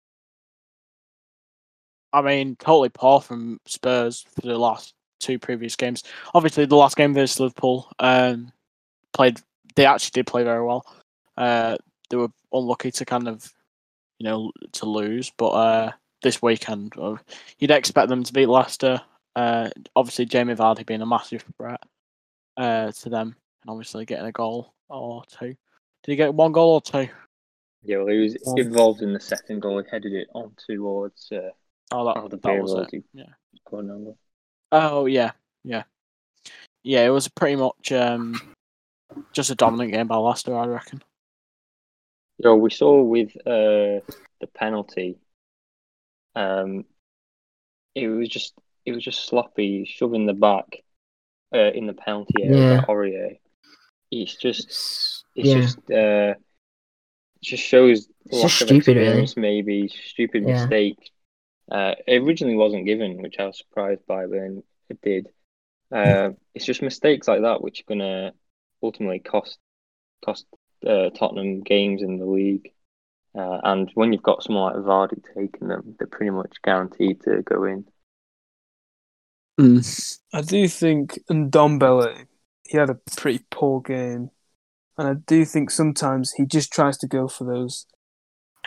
[2.13, 6.05] I mean, totally poor from Spurs for the last two previous games.
[6.35, 8.53] Obviously, the last game versus Liverpool um,
[9.13, 9.41] played.
[9.75, 10.87] They actually did play very well.
[11.37, 11.77] Uh,
[12.11, 13.53] they were unlucky to kind of,
[14.19, 15.33] you know, to lose.
[15.37, 17.17] But uh, this weekend, uh,
[17.59, 19.01] you'd expect them to beat Leicester.
[19.35, 21.83] Uh, obviously, Jamie Vardy being a massive threat
[22.57, 25.49] uh, to them, and obviously getting a goal or two.
[25.49, 25.57] Did
[26.13, 27.09] he get one goal or two?
[27.83, 29.83] Yeah, well, he was involved in the second goal.
[29.83, 31.51] He headed it on towards uh,
[31.93, 32.43] Oh, that, Alderweireld.
[32.43, 32.89] that was it.
[32.91, 33.25] He Yeah.
[34.73, 35.33] Oh yeah,
[35.65, 35.83] yeah,
[36.83, 37.05] yeah.
[37.05, 38.41] It was pretty much um,
[39.33, 41.03] just a dominant game by Leicester, I reckon.
[42.39, 44.01] You know, we saw with uh,
[44.41, 45.19] the penalty,
[46.35, 46.85] um,
[47.95, 50.83] it was just it was just sloppy, shoving the back
[51.55, 52.85] uh, in the penalty area Yeah.
[52.89, 53.39] Aurier.
[54.11, 54.67] It's just
[55.37, 55.61] it's yeah.
[55.61, 59.29] just uh, it just shows It's just of stupid, really.
[59.37, 60.67] maybe stupid Yeah.
[60.67, 60.99] mistake.
[61.71, 65.29] Uh, it originally wasn't given, which I was surprised by, but then it did.
[65.93, 68.33] Uh, it's just mistakes like that which are gonna
[68.83, 69.59] ultimately cost
[70.25, 70.47] cost
[70.87, 72.71] uh, Tottenham games in the league.
[73.37, 77.43] Uh, and when you've got someone like Vardy taking them, they're pretty much guaranteed to
[77.43, 77.85] go in.
[79.61, 80.19] Mm.
[80.33, 82.27] I do think Ndombele,
[82.65, 84.31] he had a pretty poor game,
[84.99, 87.87] and I do think sometimes he just tries to go for those,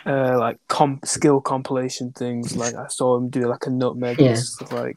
[0.06, 2.56] uh, like comp skill compilation things.
[2.56, 4.28] Like I saw him do like a nutmeg Yeah.
[4.30, 4.96] and stuff like.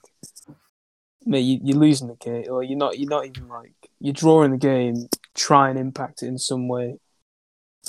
[1.23, 2.97] Mate, you, you're losing the game, or you're not.
[2.97, 5.08] You're not even like you're drawing the game.
[5.36, 6.97] Try and impact it in some way.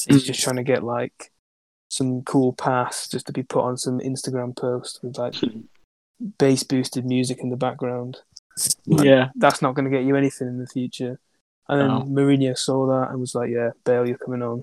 [0.06, 0.26] He's Mm.
[0.26, 1.32] just trying to get like
[1.88, 5.34] some cool pass just to be put on some Instagram post with like
[6.38, 8.18] bass boosted music in the background
[8.86, 9.30] Yeah.
[9.36, 11.18] that's not going to get you anything in the future.
[11.68, 12.02] And then No.
[12.04, 14.62] Mourinho saw that and was like, "Yeah, Bale, you're coming on."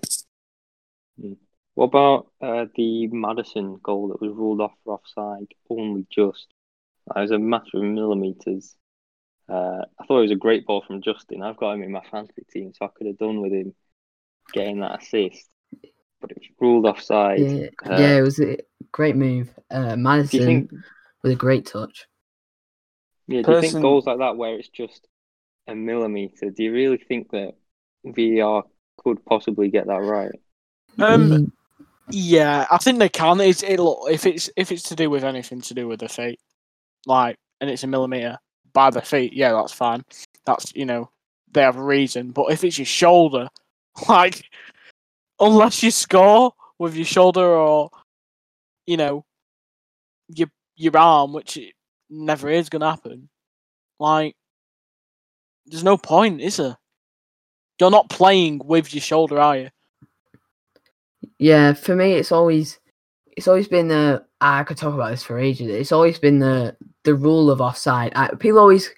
[1.76, 5.48] What about uh, the Maddison goal that was ruled off for offside?
[5.70, 6.48] Only just.
[7.16, 8.76] It was a matter of millimeters.
[9.48, 11.42] Uh, I thought it was a great ball from Justin.
[11.42, 13.74] I've got him in my fantasy team, so I could have done with him
[14.54, 15.48] getting that assist.
[16.22, 17.40] But it was ruled offside.
[17.40, 18.58] Yeah, Uh, yeah, it was a
[18.92, 19.50] great move.
[19.72, 20.72] Uh, Do Maddison you think?
[21.24, 22.08] With a great touch.
[23.28, 23.42] Yeah.
[23.42, 25.08] Do you think goals like that, where it's just
[25.68, 27.54] a millimeter, do you really think that
[28.06, 28.64] VR
[29.04, 30.32] could possibly get that right?
[31.00, 31.30] Um.
[31.30, 31.52] Mm,
[32.12, 33.40] Yeah, I think they can.
[33.40, 36.10] It's it look if it's if it's to do with anything to do with the
[36.10, 36.40] feet,
[37.06, 38.40] like, and it's a millimeter
[38.74, 39.34] by the feet.
[39.34, 40.04] Yeah, that's fine.
[40.46, 41.12] That's you know
[41.52, 42.32] they have a reason.
[42.32, 43.48] But if it's your shoulder,
[44.10, 44.44] like,
[45.40, 47.90] unless you score with your shoulder or,
[48.86, 49.26] you know,
[50.30, 50.48] your
[50.80, 51.74] your arm, which it
[52.10, 53.30] never is gonna happen.
[54.00, 54.36] Like,
[55.66, 56.78] there's no point, is there?
[57.80, 59.70] You're not playing with your shoulder, are you?
[61.40, 62.80] yeah, for me, it's always
[63.38, 65.70] it's always been the I could talk about this for ages.
[65.70, 68.12] It's always been the the rule of offside.
[68.16, 68.90] I, people always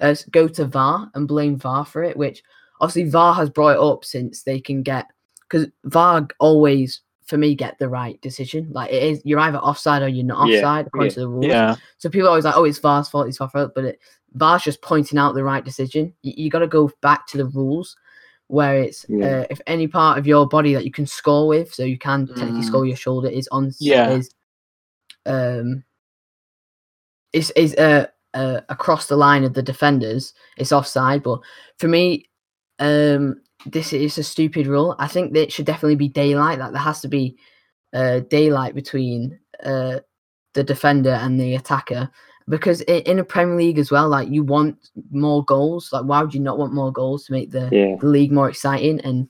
[0.00, 2.42] uh, go to VAR and blame VAR for it, which
[2.80, 5.06] obviously VAR has brought up since they can get
[5.42, 8.68] because VAR always for me get the right decision.
[8.72, 11.14] Like it is, you're either offside or you're not Yeah, offside according yeah.
[11.14, 11.46] to the rules.
[11.46, 11.76] Yeah.
[11.98, 14.00] So people are always like, oh, it's VAR's fault, it's VAR's fault, but it,
[14.34, 16.12] VAR's just pointing out the right decision.
[16.22, 17.96] You, you got to go back to the rules
[18.48, 19.42] where it's Yeah.
[19.42, 22.26] uh, if any part of your body that you can score with, so you can
[22.26, 22.66] technically Mm.
[22.66, 24.10] score your shoulder is on Yeah.
[24.10, 24.30] is
[25.24, 25.84] um
[27.32, 31.22] is is uh, uh across the line of the defenders, it's offside.
[31.22, 31.40] But
[31.78, 32.28] for me,
[32.78, 34.94] um this is a stupid rule.
[34.98, 36.58] I think that it should definitely be daylight.
[36.58, 37.36] Like there has to be
[37.92, 40.00] uh daylight between uh
[40.54, 42.10] the defender and the attacker
[42.48, 45.92] because in a Premier League as well, like you want more goals.
[45.92, 47.96] Like why would you not want more goals to make the, Yeah.
[48.00, 49.00] the league more exciting?
[49.00, 49.28] And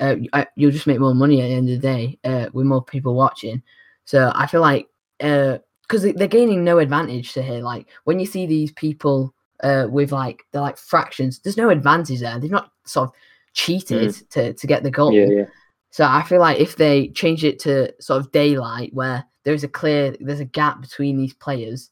[0.00, 2.66] uh, uh, you'll just make more money at the end of the day uh, with
[2.66, 3.62] more people watching.
[4.06, 7.60] So I feel like because they're gaining no advantage to here.
[7.60, 12.20] Like when you see these people uh, with like they're like fractions, there's no advantage
[12.20, 12.38] there.
[12.38, 13.14] They've not sort of
[13.54, 15.12] cheated to to get the goal.
[15.12, 15.44] Yeah, yeah.
[15.90, 19.64] So I feel like if they change it to sort of daylight, where there is
[19.64, 21.90] a clear, there's a gap between these players,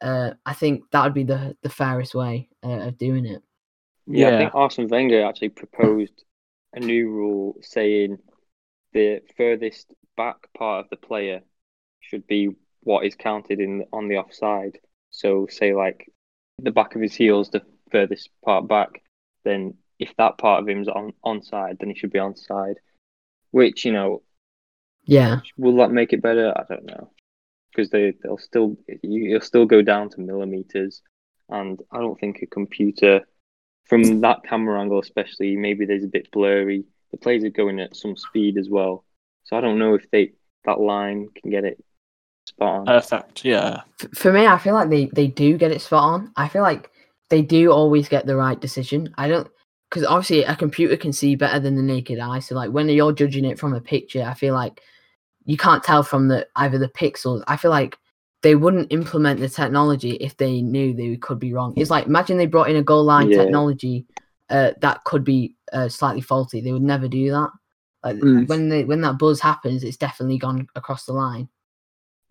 [0.00, 3.42] uh, I think that would be the the fairest way uh, of doing it.
[4.06, 6.24] Yeah, I think Arsene Wenger actually proposed
[6.74, 8.18] a new rule saying
[8.92, 11.40] the furthest back part of the player
[12.00, 12.50] should be
[12.82, 14.78] what is counted in on the offside.
[15.10, 16.10] So, say like
[16.58, 19.02] the back of his heels, the furthest part back,
[19.44, 22.76] then if that part of him's on onside, then he should be onside.
[23.50, 24.22] Which you know,
[25.04, 26.52] Yeah, will that make it better?
[26.56, 27.10] I don't know,
[27.70, 31.02] because they they'll still you- you'll still go down to millimeters,
[31.48, 33.26] and I don't think a computer
[33.84, 36.84] from that camera angle, especially maybe there's a bit blurry.
[37.12, 39.04] The players are going at some speed as well,
[39.44, 40.32] so I don't know if they
[40.64, 41.82] that line can get it
[42.46, 42.86] spot on.
[42.86, 43.44] Perfect.
[43.44, 43.82] Yeah.
[44.14, 46.32] For me, I feel like they they do get it spot on.
[46.36, 46.90] I feel like
[47.30, 49.14] they do always get the right decision.
[49.16, 49.48] I don't
[49.90, 52.40] because obviously a computer can see better than the naked eye.
[52.40, 54.80] So like when you're judging it from a picture, I feel like
[55.44, 57.42] you can't tell from the either the pixels.
[57.46, 57.96] I feel like
[58.42, 61.72] they wouldn't implement the technology if they knew they could be wrong.
[61.76, 63.38] It's like imagine they brought in a goal line Yeah.
[63.44, 64.06] technology
[64.50, 66.60] uh, that could be uh, slightly faulty.
[66.60, 67.50] They would never do that.
[68.04, 68.48] Like Mm.
[68.48, 71.48] when they when that buzz happens, it's definitely gone across the line.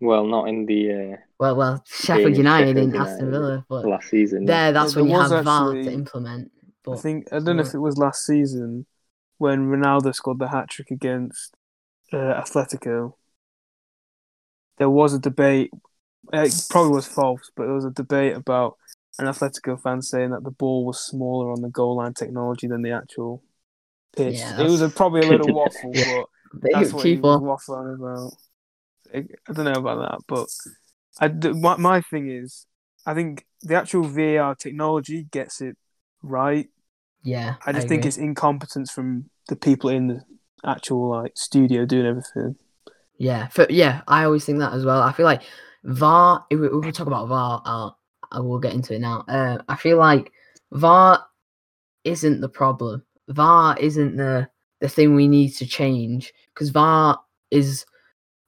[0.00, 4.08] Well, not in the Well, well, Sheffield United Sheffield and Aston Villa, but uh, last
[4.08, 4.44] season.
[4.44, 5.94] there, that's there when you was have VAR to actually-
[6.86, 6.98] implement.
[6.98, 8.86] I think I don't know if it was last season
[9.38, 11.54] when Ronaldo scored the hat trick against
[12.12, 13.14] uh, Atletico.
[14.78, 15.70] there was a debate.
[16.32, 18.76] It probably was false, but there was a debate about
[19.18, 22.82] an Atletico fan saying that the ball was smaller on the goal line technology than
[22.82, 23.42] the actual
[24.16, 24.38] pitch.
[24.38, 26.22] Yeah, it was a, probably a little waffle, Yeah.
[26.52, 28.32] but They that's what he was waffling about.
[29.14, 30.48] I, don't know about that, but
[31.20, 32.66] I, my, my thing is,
[33.06, 35.76] I think the actual VAR technology gets it
[36.22, 36.68] right.
[37.26, 38.08] Yeah, I just think agree.
[38.08, 40.24] it's incompetence from the people in the
[40.64, 42.54] actual like studio doing everything.
[43.18, 45.02] Yeah, for, yeah, I always think that as well.
[45.02, 45.42] I feel like
[45.82, 46.46] VAR.
[46.50, 47.98] If we, if we talk about VAR, I'll,
[48.30, 49.24] I will get into it now.
[49.26, 50.30] Uh, I feel like
[50.70, 51.26] VAR
[52.04, 53.02] isn't the problem.
[53.28, 54.48] VAR isn't the
[54.80, 57.18] the thing we need to change because VAR
[57.50, 57.86] is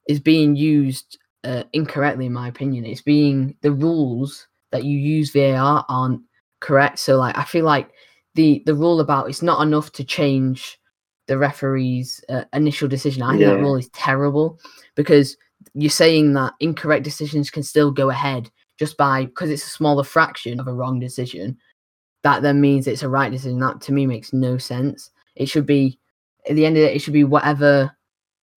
[0.07, 2.85] is being used uh, incorrectly, in my opinion.
[2.85, 6.21] It's being the rules that you use VAR aren't
[6.61, 6.99] correct.
[6.99, 7.89] So, like, I feel like
[8.35, 10.79] the the rule about it's not enough to change
[11.27, 13.21] the referee's uh, initial decision.
[13.21, 14.59] I think that rule is terrible
[14.95, 15.37] because
[15.73, 20.03] you're saying that incorrect decisions can still go ahead just by because it's a smaller
[20.03, 21.57] fraction of a wrong decision.
[22.23, 23.59] That then means it's a right decision.
[23.59, 25.11] That to me makes no sense.
[25.35, 25.99] It should be
[26.49, 26.95] at the end of it.
[26.95, 27.95] It should be whatever.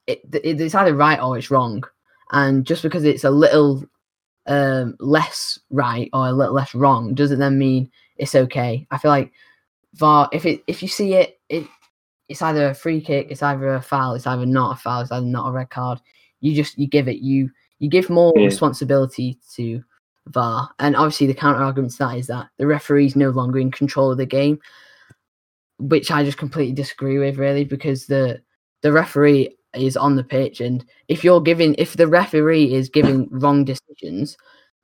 [0.06, 1.85] It, it it's either right or it's wrong,
[2.32, 3.85] and just because it's a little
[4.46, 8.87] um less right or a little less wrong doesn't then mean it's okay.
[8.90, 9.32] I feel like
[9.94, 11.66] VAR if it if you see it it
[12.28, 15.12] it's either a free kick, it's either a foul, it's either not a foul, it's
[15.12, 16.00] either not a red card.
[16.40, 18.46] You just you give it you you give more Yeah.
[18.46, 19.83] responsibility to
[20.28, 23.70] VAR, and obviously the counter argument to that is that the referee's no longer in
[23.70, 24.59] control of the game,
[25.78, 28.40] which I just completely disagree with, really, because the
[28.83, 33.28] the referee is on the pitch, and if you're giving if the referee is giving
[33.31, 34.37] wrong decisions,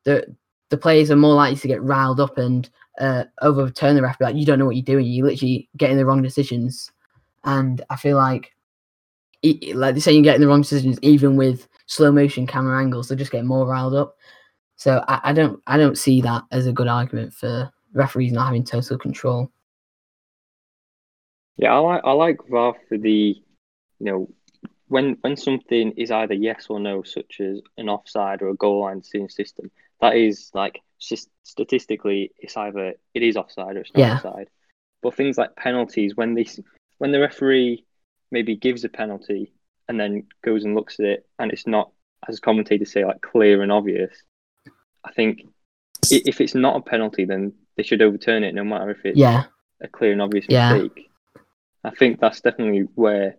[0.05, 0.25] the
[0.71, 2.69] the players are more likely to get riled up and
[3.01, 4.27] uh, overturn the referee.
[4.27, 5.07] Like you don't know what you're doing.
[5.07, 6.91] You're literally getting the wrong decisions,
[7.45, 8.53] and I feel like,
[9.75, 13.09] like they say, you're getting the wrong decisions even with slow motion camera angles.
[13.09, 14.17] They just get more riled up.
[14.77, 18.47] So I, I don't I don't see that as a good argument for referees not
[18.47, 19.51] having total control.
[21.57, 24.29] Yeah, I like I like VAR for the, you know,
[24.87, 28.83] when when something is either yes or no, such as an offside or a goal
[28.83, 29.71] line decision system.
[30.01, 34.15] That is like just statistically, it's either it is offside or it's not Yeah.
[34.17, 34.49] offside.
[35.03, 36.47] But things like penalties, when they
[36.99, 37.85] when the referee
[38.31, 39.53] maybe gives a penalty
[39.89, 41.93] and then goes and looks at it and it's not,
[42.29, 44.15] as commentators say, like clear and obvious.
[45.05, 45.47] I think
[46.11, 49.45] if it's not a penalty, then they should overturn it, no matter if it's Yeah,
[49.81, 50.73] a clear and obvious Yeah.
[50.73, 51.11] mistake.
[51.85, 53.37] I think that's definitely where,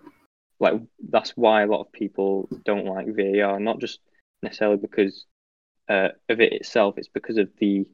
[0.60, 3.60] like, that's why a lot of people don't like VAR.
[3.60, 4.00] Not just
[4.42, 5.26] necessarily because
[5.90, 7.86] uh, of it itself; it's because of the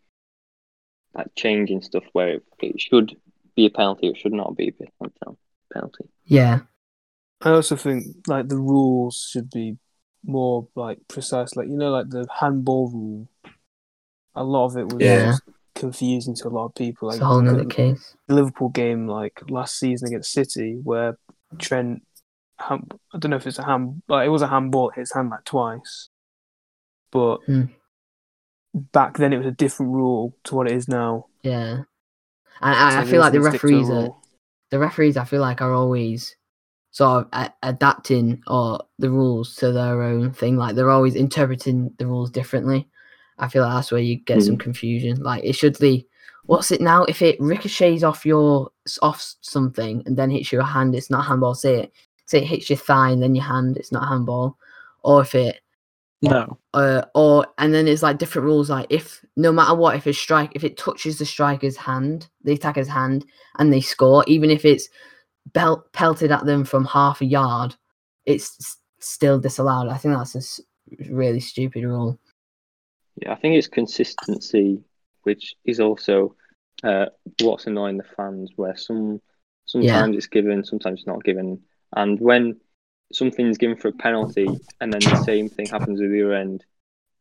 [1.14, 3.16] like in stuff where it, it should
[3.56, 4.68] be a penalty, it should not be
[5.02, 5.06] a
[5.74, 6.06] penalty.
[6.26, 6.60] yeah,
[7.42, 9.78] I also think like the rules should be
[10.26, 11.56] more like precise.
[11.56, 13.28] Like you know, like the handball rule.
[14.38, 15.36] A lot of it was Yeah.
[15.76, 17.08] confusing to a lot of people.
[17.08, 18.18] Like it's a whole nother the- case.
[18.28, 21.18] the Liverpool game like last season against City, where
[21.58, 22.04] Trent,
[22.60, 24.90] ham- I don't know if it's a hand, but it was a handball.
[24.90, 26.10] It hit his hand like twice,
[27.12, 27.64] but Hmm.
[28.76, 31.28] Back then it was a different rule to what it is now.
[31.44, 31.84] Yeah,
[32.62, 34.16] and I, So I feel like the just need to stick to a referees are
[34.72, 35.18] the referees.
[35.18, 36.36] I feel like are always
[36.92, 40.56] sort of a- adapting or the rules to their own thing.
[40.58, 42.88] Like they're always interpreting the rules differently.
[43.38, 44.62] I feel like that's where you get some hmm.
[44.62, 45.22] confusion.
[45.22, 46.08] Like it should be,
[46.46, 47.04] what's it now?
[47.04, 51.54] If it ricochets off your off something and then hits your hand, it's not handball.
[51.54, 51.92] Say it,
[52.28, 54.58] say it hits your thigh and then your hand, it's not handball.
[55.04, 55.60] Or if it
[56.21, 56.58] No.
[56.73, 58.69] uh, or and then it's like different rules.
[58.69, 62.54] Like if no matter what, if a strike, if it touches the striker's hand, the
[62.54, 63.25] attacker's hand,
[63.60, 64.89] and they score, even if it's
[65.54, 67.75] belt pelted at them from half a yard,
[68.25, 69.88] it's still disallowed.
[69.88, 70.60] I think that's
[70.99, 72.19] a really stupid rule.
[73.21, 74.82] Yeah, I think it's consistency,
[75.23, 76.36] which is also
[76.84, 77.08] uh,
[77.41, 78.51] what's annoying the fans.
[78.56, 79.21] Where some
[79.66, 81.61] sometimes it's given, sometimes it's not given,
[81.95, 82.59] and when
[83.16, 84.47] something's given for a penalty,
[84.82, 86.66] and then the same thing happens at the other end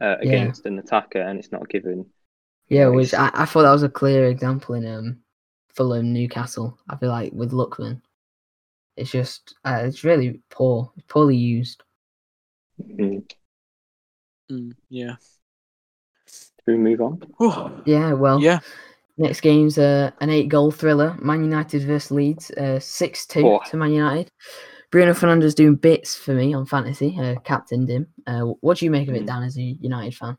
[0.00, 0.28] uh, Yeah.
[0.32, 2.06] against an attacker, and it's not given.
[2.68, 2.96] Yeah, Nice.
[2.96, 5.18] which I, I thought that was a clear example in um
[5.68, 6.78] Fulham Newcastle.
[6.88, 8.00] I feel like with Lookman,
[8.96, 11.82] it's just uh, it's really poor, poorly used.
[12.82, 13.30] Mm.
[14.50, 15.16] Mm, yeah.
[16.26, 17.82] Should we move on?
[17.86, 18.60] Yeah, well, yeah.
[19.16, 21.14] Next game's uh, an eight goal thriller.
[21.20, 23.60] Man United versus Leeds, uh, 6 2 Oh.
[23.70, 24.28] to Man United.
[24.94, 28.06] Bruno Fernandes doing bits for me on fantasy, uh, captained him.
[28.28, 29.26] Uh, what do you make of it, Mm.
[29.26, 30.38] Dan, as a United fan?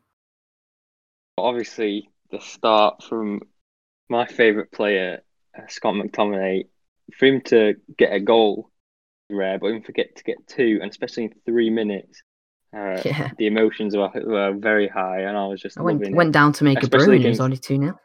[1.36, 3.42] Obviously, the start from
[4.08, 5.22] my favourite player,
[5.54, 6.68] uh, Scott McTominay,
[7.18, 8.70] for him to get a goal,
[9.28, 12.22] rare, but him to get to get two, and especially in three minutes,
[12.72, 13.32] Uh, Yeah.
[13.36, 16.64] The emotions were, were very high, and I was just I went went down to
[16.64, 17.98] make a Especially brew and it was only two 0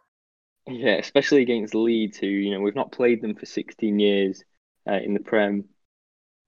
[0.68, 4.44] Yeah, especially against Leeds, who you know we've not played them for 16 years
[4.86, 5.64] uh, in the Prem,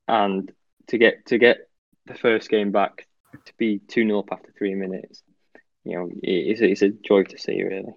[0.07, 0.51] and
[0.87, 1.57] to get to get
[2.05, 3.07] the first game back
[3.45, 5.23] to be two 0 up after three minutes,
[5.83, 7.93] you know, it's a, it's a joy to see, really.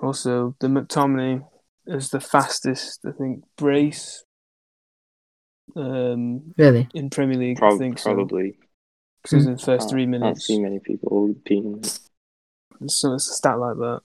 [0.00, 1.44] Also, the McTominay
[1.86, 4.24] is the fastest, I think, brace
[5.74, 6.88] um, Really?
[6.94, 7.58] in Premier League.
[7.58, 8.14] I Prob- think so.
[8.14, 8.58] probably.
[9.22, 10.46] Because it was in the first Can't- three Can't minutes.
[10.46, 11.82] see many people being.
[12.86, 14.00] So it's a stat like that.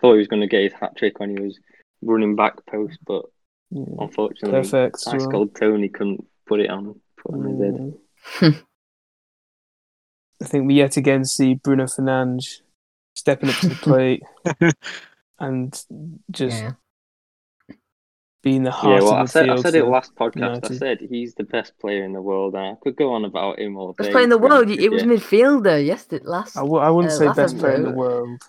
[0.00, 1.58] Thought he was going to get his hat trick when he was
[2.02, 3.26] running back post, but
[3.70, 3.84] Yeah.
[4.00, 4.96] unfortunately, Perfect.
[4.96, 5.30] as Ice well.
[5.30, 6.98] Cold Tony couldn't put it on.
[7.18, 8.52] Put on his head.
[8.52, 8.62] Mm.
[10.42, 12.62] I think we yet again see Bruno Fernandes
[13.14, 14.22] stepping up to the plate
[15.38, 15.72] and
[16.30, 16.72] just yeah.
[18.42, 20.70] being the Yeah, heart well, I of the said, I said it last podcast.
[20.70, 23.58] I said he's the best player in the world, and I could go on about
[23.58, 24.04] him all day.
[24.04, 24.64] Best player in the to world.
[24.68, 25.18] honest It was with you.
[25.38, 25.84] midfielder.
[25.84, 28.40] Yesterday, last I, w- I wouldn't uh, say last best player in the world.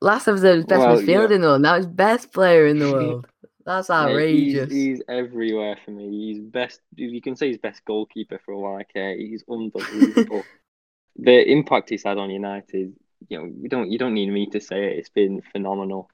[0.00, 1.34] last episode was best Well, midfielder yeah.
[1.36, 1.62] in the world.
[1.62, 3.26] Now it's best player in the world.
[3.66, 4.72] That's Mate, outrageous.
[4.72, 6.08] He's, he's everywhere for me.
[6.08, 6.80] He's best.
[6.94, 10.44] You can say he's best goalkeeper for all I care, he's unbelievable.
[11.16, 12.94] the impact he's had on United,
[13.28, 14.98] you know, you don't you don't need me to say it.
[14.98, 16.08] It's been phenomenal.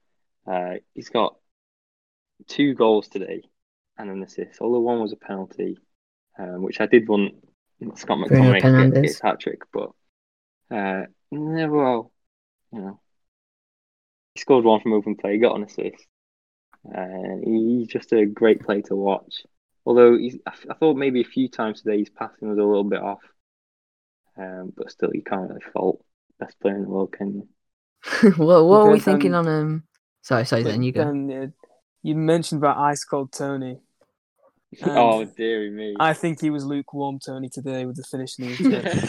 [0.46, 1.36] Uh, he's got
[2.48, 3.42] two goals today
[3.98, 4.62] and an assist.
[4.62, 5.78] Although one was a penalty,
[6.38, 7.34] um, which I did want
[7.96, 9.90] Scott McTominay to get his hat trick, but
[10.70, 12.12] uh, well,
[12.72, 13.00] you know,
[14.34, 16.06] he scored one from open play, got an assist.
[16.86, 19.42] Uh, he's just a great player to watch.
[19.86, 22.84] Although he's, I, I thought maybe a few times today his passing was a little
[22.84, 23.20] bit off,
[24.38, 26.04] um, but still you can't really fault
[26.40, 27.48] best player in the world, can you?
[28.36, 29.82] what what are we Then- thinking on um?
[30.22, 30.62] Sorry, sorry.
[30.62, 31.04] Then you go.
[31.04, 31.46] then, yeah,
[32.02, 33.78] you mentioned about ice cold Tony.
[34.84, 35.94] Oh dearie me!
[36.00, 39.02] I think he was lukewarm Tony today with the finishing he was He's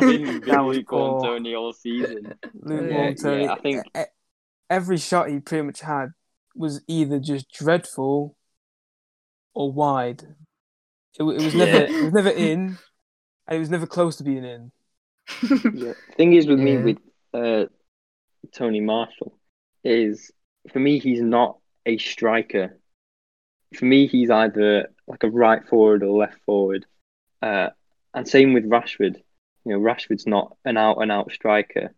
[0.00, 0.40] doing.
[0.40, 1.22] That was lukewarm poor.
[1.22, 2.34] Tony all season.
[2.54, 3.44] Lukewarm Yeah, Tony.
[3.44, 3.84] yeah, I think-
[4.68, 6.08] every shot he pretty much had
[6.54, 8.36] was either just dreadful
[9.54, 10.22] or wide.
[11.18, 11.98] It, it was never Yeah.
[11.98, 12.78] it was never in,
[13.46, 14.72] and it was never close to being in.
[15.74, 15.92] Yeah.
[16.16, 16.98] Thing is with me with
[17.32, 17.66] uh,
[18.52, 19.38] Tony Martial
[19.84, 20.30] is
[20.72, 22.78] for me he's not a striker.
[23.76, 26.86] For me he's either like a right forward or left forward.
[27.40, 27.70] Uh,
[28.14, 29.16] and same with Rashford.
[29.64, 31.94] You know Rashford's not an out and out striker.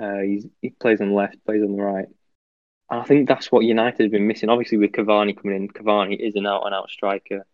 [0.00, 2.06] Uh, he's he plays on the left, plays on the right.
[2.90, 4.48] And I think that's what United have been missing.
[4.48, 7.46] Obviously with Cavani coming in, Cavani is an out and out striker.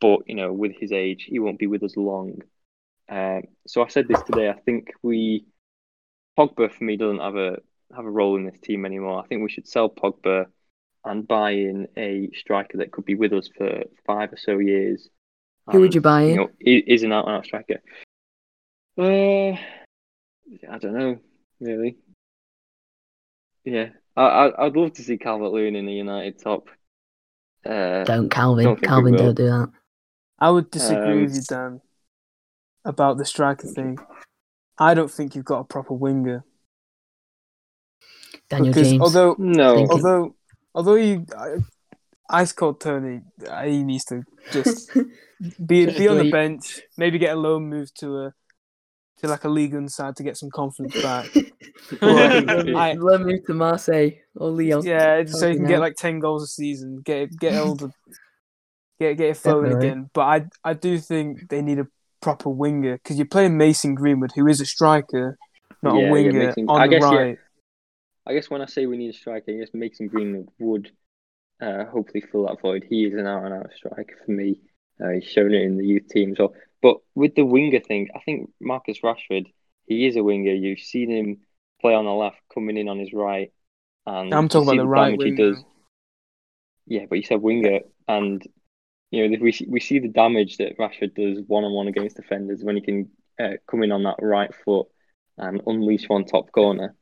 [0.00, 2.42] But you know, with his age, he won't be with us long.
[3.08, 4.48] Um, so I said this today.
[4.48, 5.44] I think we
[6.38, 7.58] Pogba for me doesn't have a
[7.94, 9.22] have a role in this team anymore.
[9.22, 10.46] I think we should sell Pogba
[11.04, 15.08] and buy in a striker that could be with us for five or so years.
[15.70, 16.28] Who would you buy in?
[16.28, 17.80] You know, is an out and out striker.
[18.96, 19.56] Uh,
[20.70, 21.18] I don't know,
[21.60, 21.96] really.
[23.64, 26.68] Yeah, I, I I'd love to see Calvert Lewin in the United top.
[27.66, 28.64] Uh, don't Calvin.
[28.66, 29.70] don't Calvin, don't do that.
[30.38, 31.80] I would disagree Um, with you, Dan,
[32.84, 33.98] about the striker thing.
[34.78, 36.44] I don't think you've got a proper winger
[38.50, 39.00] Daniel because James.
[39.02, 40.34] although no, Think- although
[40.74, 41.56] although you I-
[42.28, 44.90] ice cold Tony, uh, he needs to just
[45.66, 48.34] be Just be on the bench, maybe get a loan move to a
[49.18, 51.34] to like a league inside to get some confidence back.
[51.34, 51.50] let,
[52.02, 54.84] Well, I- let me to Marseille or Lyon.
[54.84, 57.90] yeah, so you Fucking can get like ten goals a season, get get all the
[58.98, 59.88] get get it flowing Definitely.
[59.88, 60.10] again.
[60.12, 61.86] But I I do think they need a
[62.20, 65.38] proper winger because you're playing Mason Greenwood, who is a striker,
[65.82, 67.34] not Yeah, a yeah, winger Mason- on I the guess, yeah.
[68.26, 70.90] I guess when I say we need a striker, I guess Mason Greenwood would
[71.60, 72.84] uh, hopefully fill that void.
[72.88, 74.60] He is an out and out striker for me.
[75.02, 76.54] Uh, he's shown it in the youth team as well.
[76.84, 79.46] But with the winger thing, I think Marcus Rashford,
[79.86, 80.52] he is a winger.
[80.52, 81.38] You've seen him
[81.80, 83.50] play on the left, coming in on his right,
[84.04, 85.64] and I'm talking about the the right damage he does.
[86.86, 88.46] Yeah, but you said winger, and
[89.10, 92.16] you know we see- we see the damage that Rashford does one on one against
[92.16, 93.08] defenders when he can
[93.40, 94.86] uh, come in on that right foot
[95.38, 96.94] and unleash one top corner.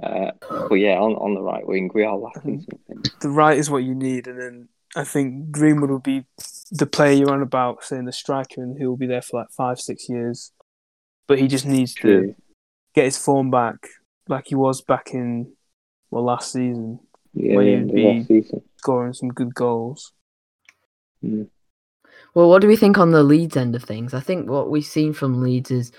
[0.00, 0.30] Uh,
[0.68, 3.02] but yeah, on, on the right wing, we are lacking something.
[3.22, 6.24] the right is what you need, and then I think Greenwood will be
[6.72, 9.78] the player you're on about, saying the striker, and he'll be there for like five,
[9.78, 10.52] six years.
[11.28, 12.34] But he just needs to
[12.94, 13.76] get his form back,
[14.28, 15.52] like he was back in
[16.10, 17.00] well last season,
[17.34, 18.62] Yeah, When the you'd end be- season.
[18.78, 20.12] scoring some good goals.
[21.24, 21.48] Mm.
[22.34, 24.14] Well, what do we think on the Leeds end of things?
[24.14, 25.92] I think what we've seen from Leeds is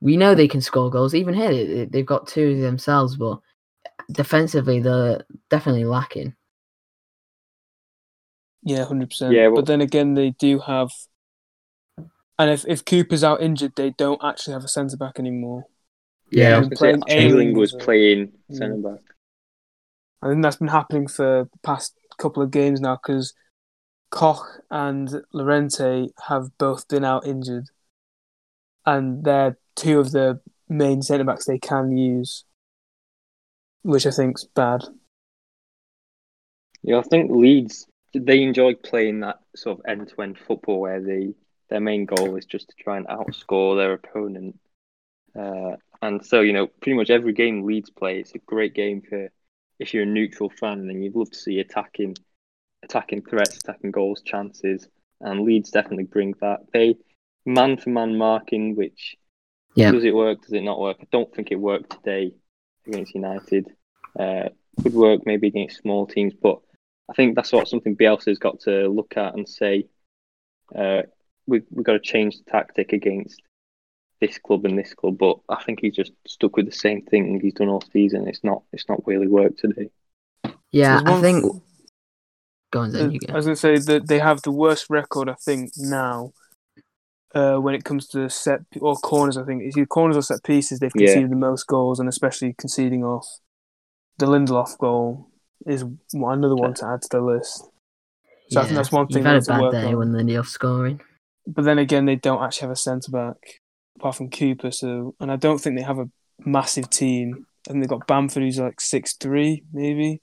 [0.00, 1.14] we know they can score goals.
[1.14, 3.40] Even here, they've got two themselves, but
[4.12, 6.34] defensively, they're definitely lacking.
[8.62, 9.32] Yeah, hundred percent.
[9.34, 10.90] Yeah, well- but then again, they do have
[12.40, 15.64] And if, if Cooper's out injured, they don't actually have a centre back anymore.
[16.30, 18.76] Yeah, I was Been going to playing say Ayling Ayling was as a- playing centre
[18.76, 19.00] back.
[20.22, 23.34] I think that's been happening for the past couple of games now because
[24.10, 27.66] Koch and Llorente have both been out injured,
[28.86, 32.44] and they're two of the main centre backs they can use,
[33.82, 34.84] which I think's bad.
[36.82, 41.00] Yeah, I think Leeds they enjoy playing that sort of end to end football where
[41.00, 41.34] they
[41.68, 44.58] their main goal is just to try and outscore their opponent.
[45.38, 49.02] Uh, and so, you know, pretty much every game Leeds play, it's a great game
[49.08, 49.28] for
[49.78, 52.16] if you're a neutral fan and you'd love to see attacking
[52.82, 54.88] attacking threats, attacking goals, chances.
[55.20, 56.60] And Leeds definitely bring that.
[56.72, 56.96] They
[57.44, 59.16] man for man marking, which
[59.74, 59.92] Yeah.
[59.92, 60.98] does it work, does it not work?
[61.00, 62.32] I don't think it worked today
[62.86, 63.66] against United.
[64.18, 64.48] Uh,
[64.82, 66.60] could work maybe against small teams, but
[67.10, 69.86] I think that's what something Bielsa's got to look at and say,
[70.74, 71.02] uh,
[71.46, 73.40] we we've got to change the tactic against
[74.20, 75.16] this club and this club.
[75.18, 78.28] But I think he's just stuck with the same thing he's done all season.
[78.28, 79.90] It's not it's not really worked today.
[80.70, 81.42] Yeah, There's I think.
[81.42, 81.62] th-
[82.70, 85.30] Go on, then you I was going to say that they have the worst record,
[85.30, 86.32] I think, now.
[87.34, 90.42] Uh, when it comes to set or corners, I think it's either corners or set
[90.42, 90.80] pieces.
[90.80, 91.06] They've Yeah.
[91.06, 93.26] conceded the most goals, and especially conceding off
[94.18, 95.30] the Lindelof goal
[95.66, 97.64] is one another one to add to the list.
[98.50, 99.98] So I think that's one thing You've had a bad day on.
[99.98, 101.00] when Lindelof scoring.
[101.46, 103.36] But then again, they don't actually have a centre back
[103.96, 104.70] apart from Cooper.
[104.70, 106.08] So, and I don't think they have a
[106.44, 107.46] massive team.
[107.66, 110.22] I think they've got Bamford, who's like six three, maybe,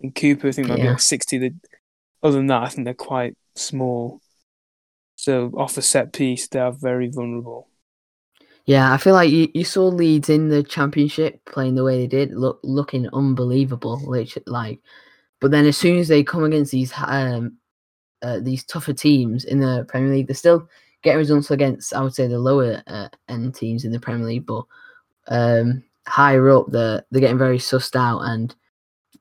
[0.00, 1.38] and Cooper, I think might be like sixty.
[1.38, 1.52] They,
[2.22, 4.20] other than that, I think they're quite small.
[5.16, 7.68] So off a set piece, they are very vulnerable.
[8.68, 12.06] Yeah, I feel like you, you saw Leeds in the championship playing the way they
[12.06, 13.98] did, look looking unbelievable.
[14.00, 14.78] Which like,
[15.40, 17.56] but then as soon as they come against these um
[18.22, 20.68] uh, these tougher teams in the Premier League, they're still
[21.02, 24.46] getting results against I would say the lower uh, end teams in the Premier League,
[24.46, 24.64] but
[25.28, 28.54] um higher up they're they're getting very sussed out and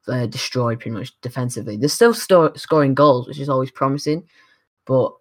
[0.09, 1.77] uh, destroyed pretty much defensively.
[1.77, 4.27] They're still sto- scoring goals, which is always promising,
[4.87, 5.13] but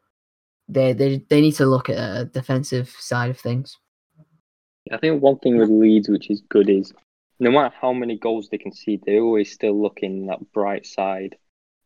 [0.68, 3.78] they they they need to look at a defensive side of things.
[4.92, 6.92] I think one thing with Leeds which is good is
[7.38, 11.36] no matter how many goals they concede, they're always still looking that bright side.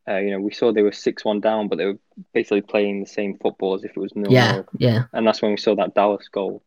[0.09, 1.99] Uh, you know, we saw they were six one down, but they were
[2.33, 5.51] basically playing the same football as if it was no Yeah, yeah, and that's when
[5.53, 6.63] we saw that Dallas goal.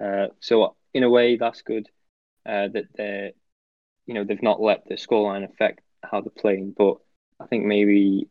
[0.00, 1.88] Uh, so in a way, that's good
[2.46, 3.32] uh, that they're,
[4.06, 6.74] you know, they've not let the scoreline affect how they're playing.
[6.76, 6.98] But
[7.40, 8.28] I think maybe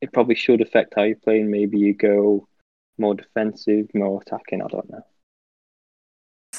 [0.00, 1.50] it probably should affect how you're playing.
[1.50, 2.46] Maybe you go
[2.98, 4.62] more defensive, more attacking.
[4.62, 5.04] I don't know.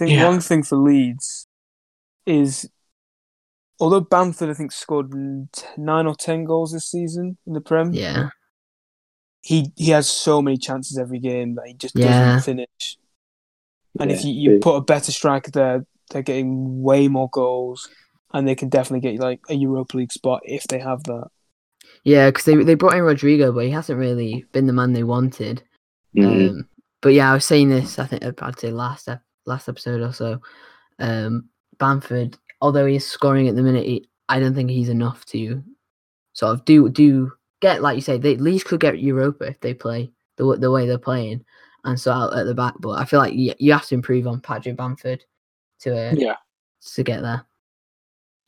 [0.01, 0.27] I think Yeah.
[0.29, 1.45] one thing for Leeds
[2.25, 2.69] is,
[3.81, 5.11] although Bamford I think scored
[5.77, 8.29] nine or ten goals this season in the Prem, yeah,
[9.41, 12.35] he he has so many chances every game that he just Yeah.
[12.35, 12.97] doesn't finish.
[13.99, 17.89] And if you, you put a better striker there, they're getting way more goals,
[18.33, 21.27] and they can definitely get like a Europa League spot if they have that.
[22.05, 22.29] yeah.
[22.29, 25.63] Because they they brought in Rodrigo, but he hasn't really been the man they wanted.
[26.15, 26.49] Mhm.
[26.51, 26.69] Um,
[27.01, 27.99] but yeah, I was saying this.
[27.99, 30.41] I think I'd say last ep- last episode or so.
[30.99, 35.63] Um, Bamford, although he's scoring at the minute, he, I don't think he's enough to
[36.33, 37.31] sort of do do
[37.61, 38.17] get like you say.
[38.17, 41.43] They at least could get Europa if they play the the way they're playing
[41.85, 42.73] and so out at the back.
[42.79, 45.23] But I feel like you, you have to improve on Patrick Bamford
[45.81, 46.35] to uh, Yeah.
[46.93, 47.45] to get there.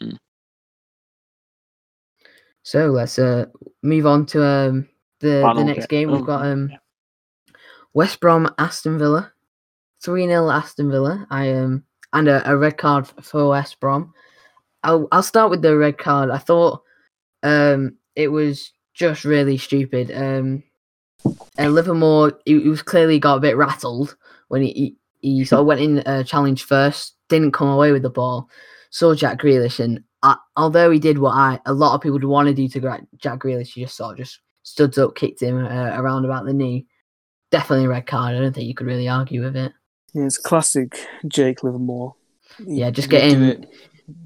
[0.02, 0.18] Mm.
[2.64, 3.46] So let's uh
[3.82, 4.90] move on to um
[5.20, 6.12] the the next game.
[6.12, 6.72] We've Oh, got um.
[7.94, 9.34] West Brom Aston Villa,
[10.04, 11.26] three 0 Aston Villa.
[11.30, 11.84] I um
[12.14, 14.14] and a, a red card for West Brom.
[14.84, 16.30] I'll I'll start with the red card.
[16.30, 16.82] I thought
[17.44, 20.12] um it was just really stupid.
[20.12, 20.64] Um,
[21.58, 24.16] and Livermore he, he was clearly got a bit rattled
[24.50, 28.02] when he he, he sort of went in uh, challenge first, didn't come away with
[28.02, 28.50] the ball.
[28.90, 32.24] Saw Jack Grealish, and uh, although he did what I a lot of people would
[32.26, 35.64] want to do to Jack Grealish, he just sort of just stood up, kicked him
[35.64, 36.88] uh, around about the knee.
[37.52, 38.36] Definitely a red card.
[38.36, 39.74] I don't think you could really argue with it.
[40.14, 42.16] Yeah, it's classic Jake Livermore.
[42.58, 43.66] He- Yeah, just he would do getting-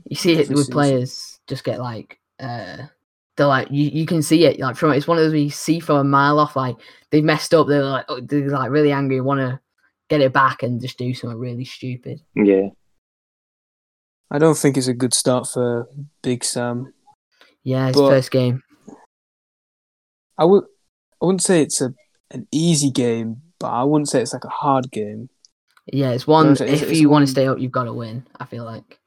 [0.09, 2.77] You see it with players just get like uh
[3.37, 5.79] they're like you, you can see it like from it's one of those we see
[5.79, 6.75] from a mile off like
[7.11, 9.59] they've messed up they're like oh, they're like really angry want to
[10.09, 12.69] get it back and just do something really stupid Yeah,
[14.31, 15.87] I don't think it's a good start for
[16.23, 16.91] Big Sam.
[17.63, 18.63] yeah his first game
[20.37, 20.63] I would
[21.21, 21.93] I wouldn't say it's a
[22.31, 25.29] an easy game, but I wouldn't say it's like a hard game.
[25.91, 27.93] Yeah it's one it's- it's- if it's you want to stay up you've got to
[27.93, 28.99] win I feel like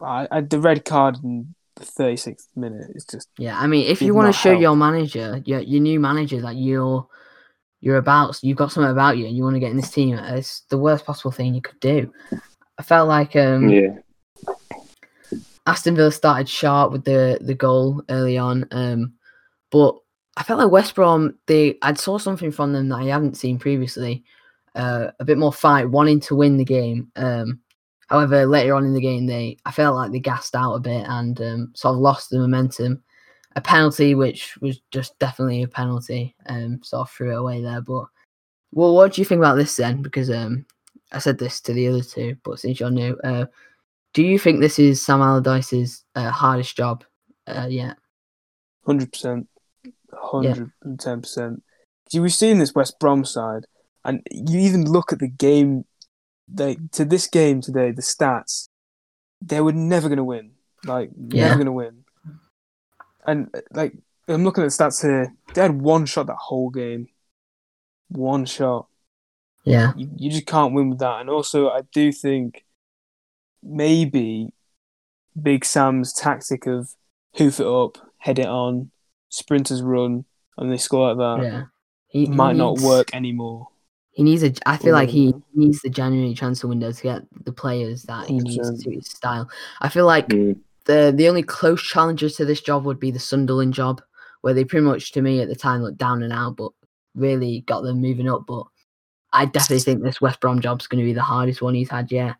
[0.00, 3.86] I, I the red card in the thirty sixth minute is just yeah I mean
[3.86, 4.60] if you want to show help.
[4.62, 7.06] your manager your your new manager that you're
[7.80, 10.16] you're about you've got something about you and you want to get in this team.
[10.16, 12.10] It's the worst possible thing you could do.
[12.78, 13.96] I felt like um, Yeah.
[15.66, 19.14] Aston Villa started sharp with the the goal early on, um,
[19.70, 19.96] but
[20.36, 23.58] I felt like West Brom they I saw something from them that I hadn't seen
[23.58, 24.24] previously,
[24.74, 27.10] uh, a bit more fight, wanting to win the game.
[27.16, 27.60] Um,
[28.08, 31.04] however, later on in the game, they I felt like they gassed out a bit
[31.08, 33.02] and um, sort of lost the momentum.
[33.56, 37.80] A penalty, which was just definitely a penalty, um, sort of threw it away there.
[37.80, 38.06] But
[38.72, 40.02] well, what do you think about this then?
[40.02, 40.66] Because um,
[41.12, 43.46] I said this to the other two, but since you're new, uh,
[44.12, 47.04] do you think this is Sam Allardyce's uh, hardest job
[47.46, 47.96] uh, yet?
[48.84, 49.48] Hundred percent,
[50.12, 51.62] hundred and ten percent.
[52.10, 53.66] See, we've seen this West Brom side,
[54.04, 55.84] and you even look at the game.
[56.46, 58.68] They to this game today, the stats,
[59.40, 60.52] they were never going to win.
[60.84, 61.44] Like Yeah.
[61.44, 62.04] never going to win.
[63.26, 63.94] And like
[64.28, 67.08] I'm looking at the stats here, they had one shot that whole game.
[68.08, 68.88] One shot.
[69.64, 71.22] Yeah, You, you just can't win with that.
[71.22, 72.66] And also, I do think
[73.62, 74.52] maybe
[75.40, 76.90] Big Sam's tactic of
[77.36, 78.90] hoof it up, head it on,
[79.30, 80.26] sprinters run,
[80.58, 81.62] and they score like that yeah.
[82.08, 83.68] He, might not work anymore.
[84.14, 84.52] He needs a.
[84.66, 85.42] I feel like he Mm.
[85.54, 88.82] needs the January transfer window to get the players that he needs 100%.
[88.84, 89.48] to his style.
[89.80, 90.60] I feel like Mm.
[90.84, 94.00] the the only close challengers to this job would be the Sunderland job,
[94.42, 96.70] where they pretty much to me at the time looked down and out, but
[97.16, 98.46] really got them moving up.
[98.46, 98.66] But
[99.32, 102.12] I definitely think this West Brom job's going to be the hardest one he's had
[102.12, 102.36] yet.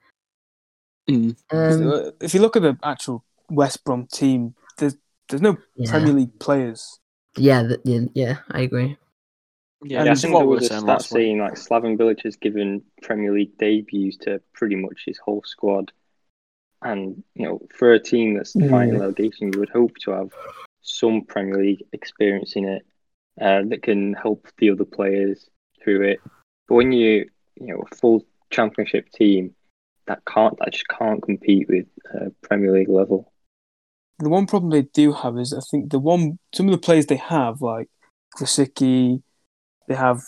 [1.11, 1.37] Mm.
[1.51, 4.97] Um, if you look at the actual West Brom team, there's
[5.29, 7.01] there's no yeah, Premier League players.
[7.37, 8.97] yeah, th- yeah, yeah, I agree.
[9.85, 11.39] Yeah, And Yeah, I think what there we was were a saying stat last saying
[11.39, 15.93] like Slaven Bilic has given Premier League debuts to pretty much his whole squad,
[16.82, 18.70] and you know for a team that's Mm.
[18.70, 20.30] fighting relegation, you would hope to have
[20.82, 22.82] some Premier League experience in it
[23.41, 25.49] uh, that can help the other players
[25.82, 26.20] through it.
[26.68, 27.28] But when you
[27.61, 29.55] you know a full Championship team
[30.07, 33.32] that can't that just can't compete with uh, Premier League level.
[34.20, 37.07] The one problem they do have is I think the one some of the players
[37.07, 37.89] they have like
[38.37, 39.22] Krasicki,
[39.89, 40.22] they have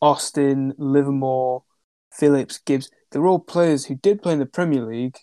[0.00, 1.62] Austin, Livermore,
[2.12, 2.90] Phillips, Gibbs.
[3.10, 5.16] They're all players who did play in the Premier League,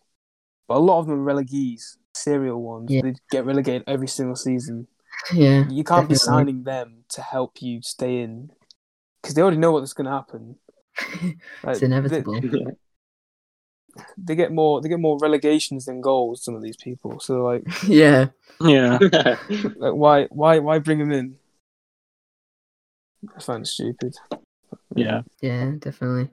[0.67, 2.89] but a lot of them are relegees, serial ones.
[2.91, 3.01] Yeah.
[3.03, 4.88] They get relegated every single season.
[5.34, 8.49] Yeah, You can't be signing them to help you stay in
[9.21, 10.55] because they already know what's going to happen.
[11.63, 12.39] Like, it's they- inevitable.
[14.17, 14.79] They, get more.
[14.82, 16.45] They get more relegations than goals.
[16.45, 17.19] Some of these people.
[17.19, 18.27] So like, yeah,
[18.61, 18.97] Yeah.
[19.01, 21.36] like why, why, why bring them in?
[23.36, 24.15] I find it stupid.
[24.95, 25.22] Yeah.
[25.41, 26.30] Yeah, definitely.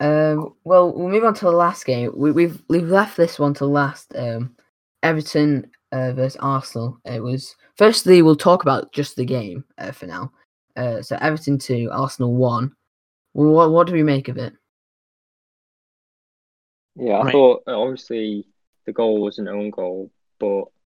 [0.00, 2.12] Um, well, we'll move on to the last game.
[2.16, 4.14] We, we've we've left this one to last.
[4.16, 4.56] Um,
[5.02, 6.98] Everton uh, versus Arsenal.
[7.04, 10.32] It was firstly we'll talk about just the game uh, for now.
[10.76, 12.72] Uh, so Everton two, Arsenal one.
[13.34, 14.54] Well, what what do we make of it?
[16.96, 17.32] Yeah, I Right.
[17.32, 18.46] thought uh, obviously
[18.86, 20.79] the goal was an own goal, but I felt it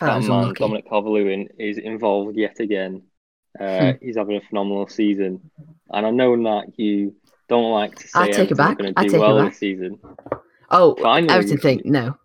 [0.00, 0.58] that man, unlucky.
[0.58, 3.02] Dominic Calvert-Lewin, is involved yet again.
[3.58, 5.50] Uh, he's having a phenomenal season,
[5.90, 7.14] and I know that you
[7.48, 8.78] don't like to say I take it back.
[8.78, 9.50] going I to do take it well back.
[9.50, 9.98] this season.
[10.70, 12.16] Oh, know Everton think no.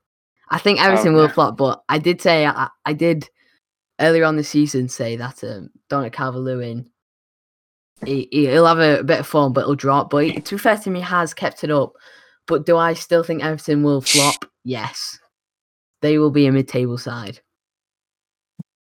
[0.50, 3.30] I think Everton will flop, but I did say I, I did
[4.00, 6.90] earlier on the season say that um, Dominic Calvert-Lewin
[8.06, 10.10] he, he'll have a bit of form, but he'll drop.
[10.10, 11.94] But he, to be fair to him, he has kept it up.
[12.46, 14.46] But do I still think Everton will flop?
[14.64, 15.20] Yes,
[16.02, 17.42] they will be a mid-table side.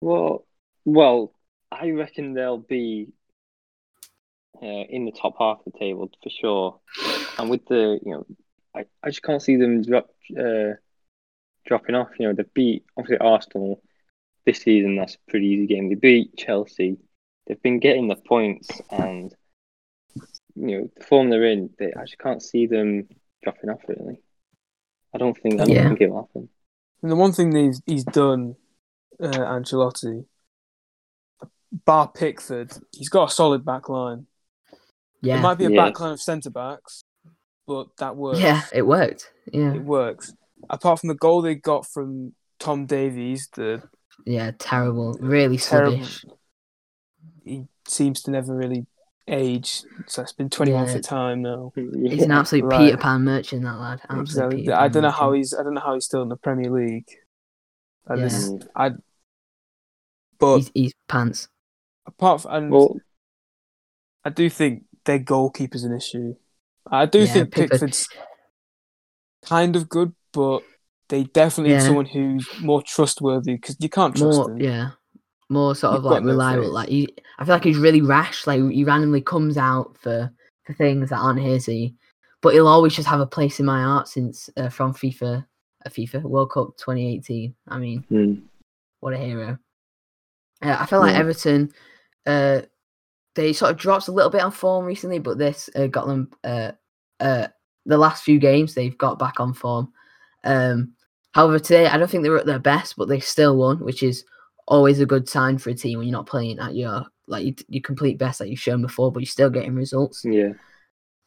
[0.06, 0.46] Well,
[0.86, 1.34] well,
[1.72, 3.08] I reckon they'll be
[4.62, 6.80] uh, in the top half of the table for sure.
[7.40, 8.26] And with the, you know,
[8.76, 10.74] I, I just can't see them drop uh,
[11.66, 12.10] dropping off.
[12.20, 13.82] You know, they beat obviously Arsenal
[14.46, 14.96] this season.
[14.96, 15.90] That's a pretty easy game.
[15.90, 16.98] They beat Chelsea.
[17.48, 19.34] They've been getting the points, and
[20.56, 21.72] you know the form they're in.
[21.80, 23.08] They, I just can't see them
[23.44, 23.82] dropping off.
[23.88, 24.20] Really,
[25.16, 25.56] I don't think.
[25.56, 25.88] I don't Yeah.
[25.88, 26.50] think it'll happen.
[27.02, 28.56] And the one thing that he's, he's done,
[29.22, 30.26] uh, Ancelotti,
[31.86, 34.28] bar Pickford, he's got a solid back line.
[35.22, 35.86] Yeah, It might be a Yeah.
[35.86, 37.04] back line of centre backs,
[37.68, 38.40] but that works.
[38.40, 39.32] yeah, it worked.
[39.52, 40.34] Yeah, It works.
[40.70, 43.84] Apart from the goal they got from Tom Davies, the
[44.26, 45.98] yeah, terrible, really terrible.
[45.98, 46.26] sluggish.
[47.44, 48.88] He seems to never really
[49.28, 49.84] age.
[50.08, 50.98] So it's been 20 months Yeah.
[51.00, 51.72] of time now.
[51.76, 52.86] He's an absolute Right.
[52.86, 54.02] Peter Pan merchant, that lad.
[54.10, 54.72] Absolute Exactly.
[54.72, 55.54] I don't know how he's.
[55.54, 57.08] I don't know how he's still in the Premier League.
[58.08, 58.22] I Yeah.
[58.24, 58.54] just.
[58.76, 58.92] I.
[60.40, 61.48] But He's, he's pants.
[62.06, 62.98] apart from, and Well,
[64.24, 66.36] I do think their goalkeeper's an issue.
[66.92, 68.08] I do Yeah, think Pickford- Pickford's
[69.44, 70.62] kind of good, but
[71.10, 74.62] they definitely need someone who's more trustworthy because you can't trust More, him.
[74.62, 74.90] yeah.
[75.50, 76.64] more sort You've of like reliable.
[76.64, 76.72] face.
[76.72, 78.46] Like he, I feel like he's really rash.
[78.48, 80.32] Like he randomly comes out for
[80.66, 81.66] for things that aren't his.
[81.68, 81.96] He,
[82.42, 85.46] but he'll always just have a place in my heart since uh, from FIFA,
[85.86, 87.54] uh, FIFA World Cup 2018.
[87.68, 88.34] I mean, Hmm.
[89.00, 89.58] what a hero.
[90.62, 91.72] Uh, I feel like Everton,
[92.26, 92.62] uh,
[93.36, 96.32] they sort of dropped a little bit on form recently, but this uh, got them.
[96.44, 96.72] Uh,
[97.20, 97.48] uh,
[97.86, 99.92] the last few games they've got back on form.
[100.44, 100.94] Um,
[101.34, 104.02] however, today I don't think they were at their best, but they still won, which
[104.02, 104.24] is
[104.68, 107.54] always a good sign for a team when you're not playing at your like your,
[107.70, 110.24] your complete best that you've shown before, but you're still getting results.
[110.26, 110.54] Yeah.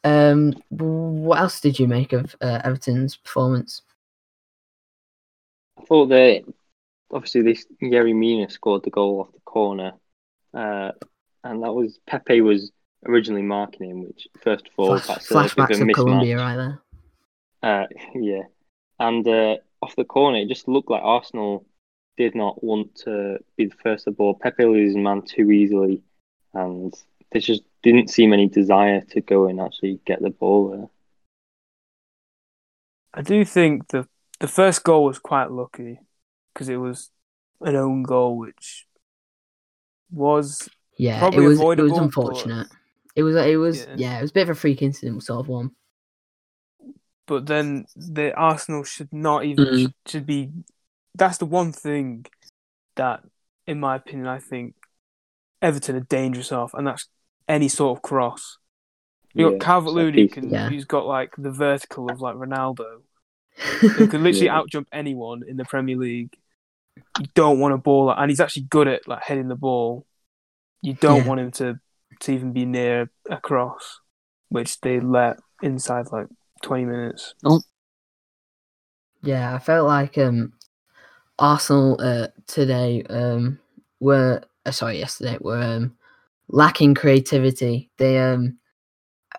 [0.05, 3.83] Um, what else did you make of uh, Everton's performance?
[5.79, 6.45] I thought that
[7.13, 9.93] obviously this Yerry Mina scored the goal off the corner,
[10.55, 10.93] uh,
[11.45, 12.73] and that was Pepe was
[13.07, 14.05] originally marking him.
[14.05, 16.83] Which first of all, Flash, that's a of flashbacks of Colombia right there.
[17.63, 18.43] Uh, yeah,
[18.99, 21.65] and uh, off the corner, it just looked like Arsenal
[22.17, 24.35] did not want to be the first of the ball.
[24.35, 26.03] Pepe loses man too easily,
[26.55, 26.95] and
[27.31, 30.89] there just didn't seem any desire to go and actually get the ball there.
[33.15, 34.07] I do think the
[34.41, 36.01] the first goal was quite lucky
[36.53, 37.11] because it was
[37.61, 38.87] an own goal, which
[40.11, 42.69] was Yeah, Probably it was it avoidable, was but- unfortunate.
[43.17, 43.95] It was it was Yeah.
[43.97, 44.19] yeah.
[44.19, 45.71] it was a bit of a freak incident sort of one.
[47.27, 49.93] but then the Arsenal should not even Mm.
[50.07, 50.51] should be.
[51.15, 52.25] That's the one thing
[52.95, 53.23] that,
[53.67, 54.75] in my opinion, I think
[55.61, 57.07] Everton are dangerous off, and that's
[57.47, 58.57] any sort of cross.
[59.35, 60.35] You Yeah, got Calvert Lewin, set who piece.
[60.35, 60.69] can, Yeah.
[60.71, 63.03] who's got like the vertical of like Ronaldo,
[63.81, 64.61] who can literally Yeah.
[64.61, 66.37] outjump anyone in the Premier League.
[67.19, 70.07] You don't want a ball, and he's actually good at like heading the ball.
[70.83, 71.29] You don't Yeah.
[71.29, 71.81] want him to
[72.21, 74.01] to even be near a cross,
[74.49, 76.27] which they let inside like
[76.63, 77.35] twenty minutes.
[79.23, 80.53] Yeah, I felt like um
[81.39, 83.59] Arsenal uh, today um
[84.01, 85.97] were uh, sorry yesterday were um
[86.49, 87.91] lacking creativity.
[87.97, 88.59] They um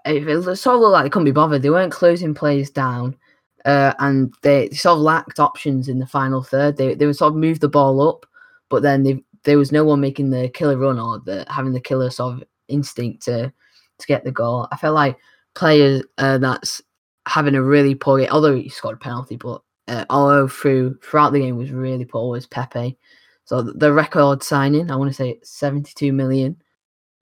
[0.05, 1.61] it, it sort of looked like they couldn't be bothered.
[1.61, 3.17] They weren't closing plays down,
[3.65, 6.77] uh, and they sort of lacked options in the final third.
[6.77, 8.25] They they would sort of move the ball up,
[8.69, 11.79] but then they, there was no one making the killer run or the having the
[11.79, 13.51] killer sort of instinct to
[13.97, 14.67] to get the goal.
[14.71, 15.17] I felt like
[15.55, 16.81] players uh, that's
[17.27, 21.33] having a really poor game, although he scored a penalty, but uh, although through throughout
[21.33, 22.97] the game was really poor was Pepe.
[23.45, 26.61] So the record signing, I want to say seventy two million.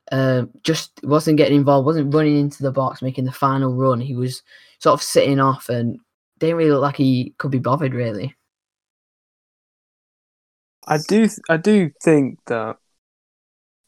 [0.09, 3.99] Uh, just wasn't getting involved, wasn't running into the box, making the final run.
[3.99, 4.41] He was
[4.79, 5.99] sort of sitting off and
[6.39, 8.35] didn't really look like he could be bothered, really.
[10.87, 12.77] I do, I do think that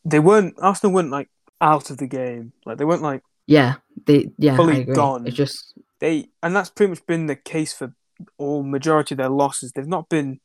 [0.03, 1.29] they weren't Arsenal weren't like
[1.61, 2.51] out of the game.
[2.65, 3.75] Like they weren't like Yeah,
[4.05, 4.95] they yeah, I Fully agree.
[4.95, 5.25] gone.
[5.27, 7.93] It's just they, and that's pretty much been the case for
[8.37, 9.71] all majority of their losses.
[9.71, 10.39] They've not been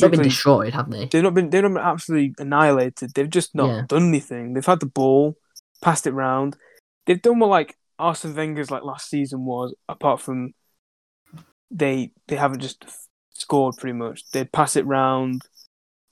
[0.00, 1.06] they've been destroyed, haven't they?
[1.06, 1.50] they've not been.
[1.50, 3.12] They've not been absolutely annihilated.
[3.14, 3.82] They've just not Yeah.
[3.86, 4.54] done anything.
[4.54, 5.36] They've had the ball,
[5.82, 6.56] passed it round.
[7.06, 9.74] They've done what like Arsene Wenger's like last season was.
[9.88, 10.54] Apart from
[11.70, 12.84] they, they haven't just
[13.30, 14.30] scored pretty much.
[14.30, 15.42] They pass it round,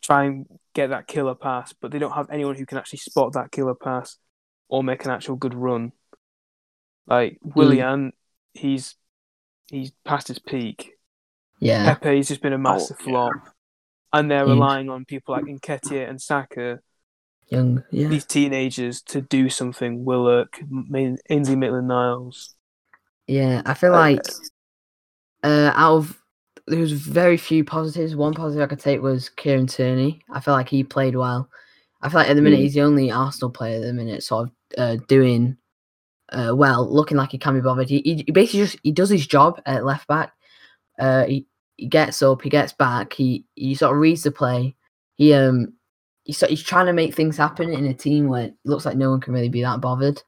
[0.02, 3.32] try and get that killer pass, but they don't have anyone who can actually spot
[3.32, 4.18] that killer pass
[4.68, 5.92] or make an actual good run.
[7.06, 8.12] Like Willian,
[8.52, 8.96] he's
[9.66, 10.92] he's past his peak.
[11.60, 13.04] Yeah, Pepe's just been a massive yeah.
[13.04, 13.32] flop,
[14.12, 14.50] and they're Huge.
[14.50, 16.80] relying on people like Nketiah and Saka,
[17.48, 17.84] young.
[17.90, 20.04] Yeah, these teenagers, to do something.
[20.04, 20.60] Willock,
[21.30, 22.54] Ainsley Maitland-Niles.
[23.26, 23.62] yeah.
[23.64, 24.32] I feel like uh,
[25.50, 26.22] out of
[26.66, 28.16] there was very few positives.
[28.16, 30.20] One positive I could take was Kieran Tierney.
[30.30, 31.48] I feel like he played well.
[32.02, 32.62] I feel like at the minute Mm.
[32.62, 35.56] he's the only Arsenal player at the minute sort of uh, doing
[36.32, 37.88] uh, well, looking like he can be bothered.
[37.88, 40.32] He, he he basically just he does his job at left back.
[40.98, 44.74] Uh, he, he gets up, he gets back, he he sort of reads the play.
[45.14, 45.72] He um
[46.24, 48.96] he sort he's trying to make things happen in a team where it looks like
[48.96, 50.20] no one can really be that bothered.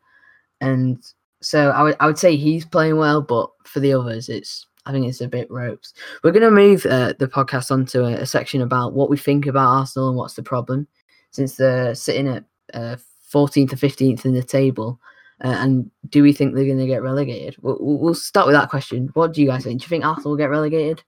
[0.61, 1.03] And
[1.43, 4.93] so I would I would say he's playing well, but for the others, it's I
[4.93, 5.93] think it's a bit ropes.
[6.25, 9.69] We're gonna move uh, the podcast onto a, a section about what we think about
[9.69, 10.89] Arsenal and what's the problem,
[11.31, 12.97] since they're sitting at uh,
[13.33, 14.99] 14th or 15th in the table.
[15.45, 17.57] Uh, and do we think they're going to get relegated?
[17.61, 19.11] We'll, we'll we'll start with that question.
[19.13, 19.81] What do you guys think?
[19.81, 21.05] Do you think Arsenal will get relegated?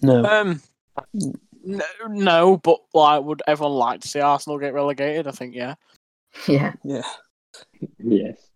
[0.00, 0.62] No, Um,
[1.66, 5.26] no, no, but like, would everyone like to see Arsenal get relegated?
[5.26, 5.74] I think yeah.
[6.46, 7.02] yeah, yeah,
[7.98, 8.50] Yes.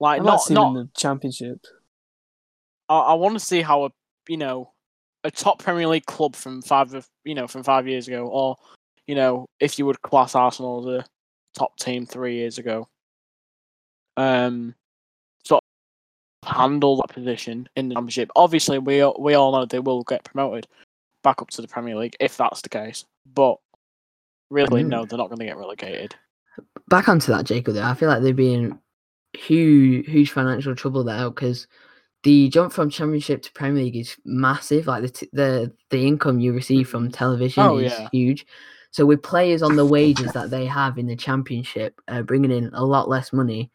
[0.00, 0.68] Like I like not seeing not.
[0.68, 1.64] in the championship.
[2.92, 3.90] I, I want to see how a
[4.28, 4.70] you know
[5.24, 8.56] a top Premier League club from five you know from five years ago, or
[9.06, 11.06] you know if you would class Arsenal as a
[11.58, 12.88] top team three years ago,
[14.16, 14.74] um,
[15.44, 15.62] sort
[16.42, 18.30] of handle that position in the Championship.
[18.36, 20.66] Obviously, we all- we all know they will get promoted
[21.22, 23.56] back up to the Premier League if that's the case, but
[24.50, 24.88] really, Mm.
[24.88, 26.14] no, they're not going to get relegated.
[26.88, 27.74] Back onto that, Jacob.
[27.74, 28.78] Though I feel like they'd be in
[29.34, 31.66] huge, huge financial trouble there because
[32.22, 34.86] the jump from Championship to Premier League is massive.
[34.86, 38.08] Like the t- the the income you receive from television Oh, is yeah.
[38.12, 38.46] huge.
[38.90, 42.70] So with players on the wages that they have in the Championship, uh, bringing in
[42.74, 43.70] a lot less money.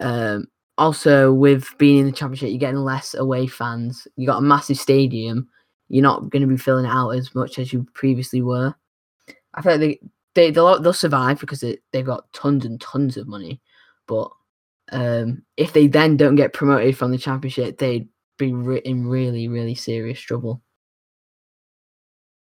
[0.00, 4.06] Um, also, with being in the Championship, you're getting less away fans.
[4.16, 5.48] You got a massive stadium.
[5.88, 8.74] You're not going to be filling it out as much as you previously were.
[9.54, 10.00] I feel like they
[10.34, 13.60] they they'll, they'll survive because it, they've got tons and tons of money.
[14.06, 14.30] But
[14.92, 18.08] um, if they then don't get promoted from the championship, they'd
[18.38, 20.62] be re- in really really serious trouble.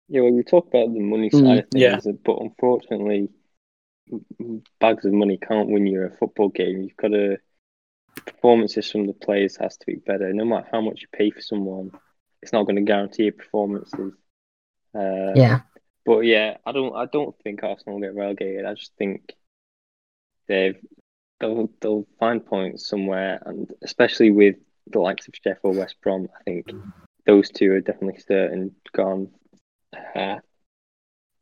[0.07, 1.99] Yeah, well, we talk about the money Mm, side of yeah.
[1.99, 3.29] things, but unfortunately,
[4.11, 6.83] m- m- bags of money can't win you a football game.
[6.83, 7.37] You've got to
[8.25, 10.33] performances from the players has to be better.
[10.33, 11.91] No matter how much you pay for someone,
[12.41, 14.13] it's not going to guarantee your performances.
[14.95, 15.61] Uh, Yeah,
[16.05, 16.95] But yeah, I don't.
[16.95, 18.65] I don't think Arsenal will get relegated.
[18.65, 19.33] I just think
[20.47, 20.77] they've
[21.39, 24.55] they'll they'll find points somewhere, and especially with
[24.87, 26.71] the likes of Sheffield, West Brom, I think
[27.25, 29.29] those two are definitely certain gone.
[30.15, 30.37] Uh,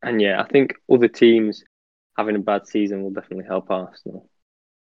[0.03, 1.63] and yeah, I think other teams
[2.17, 4.29] having a bad season will definitely help Arsenal,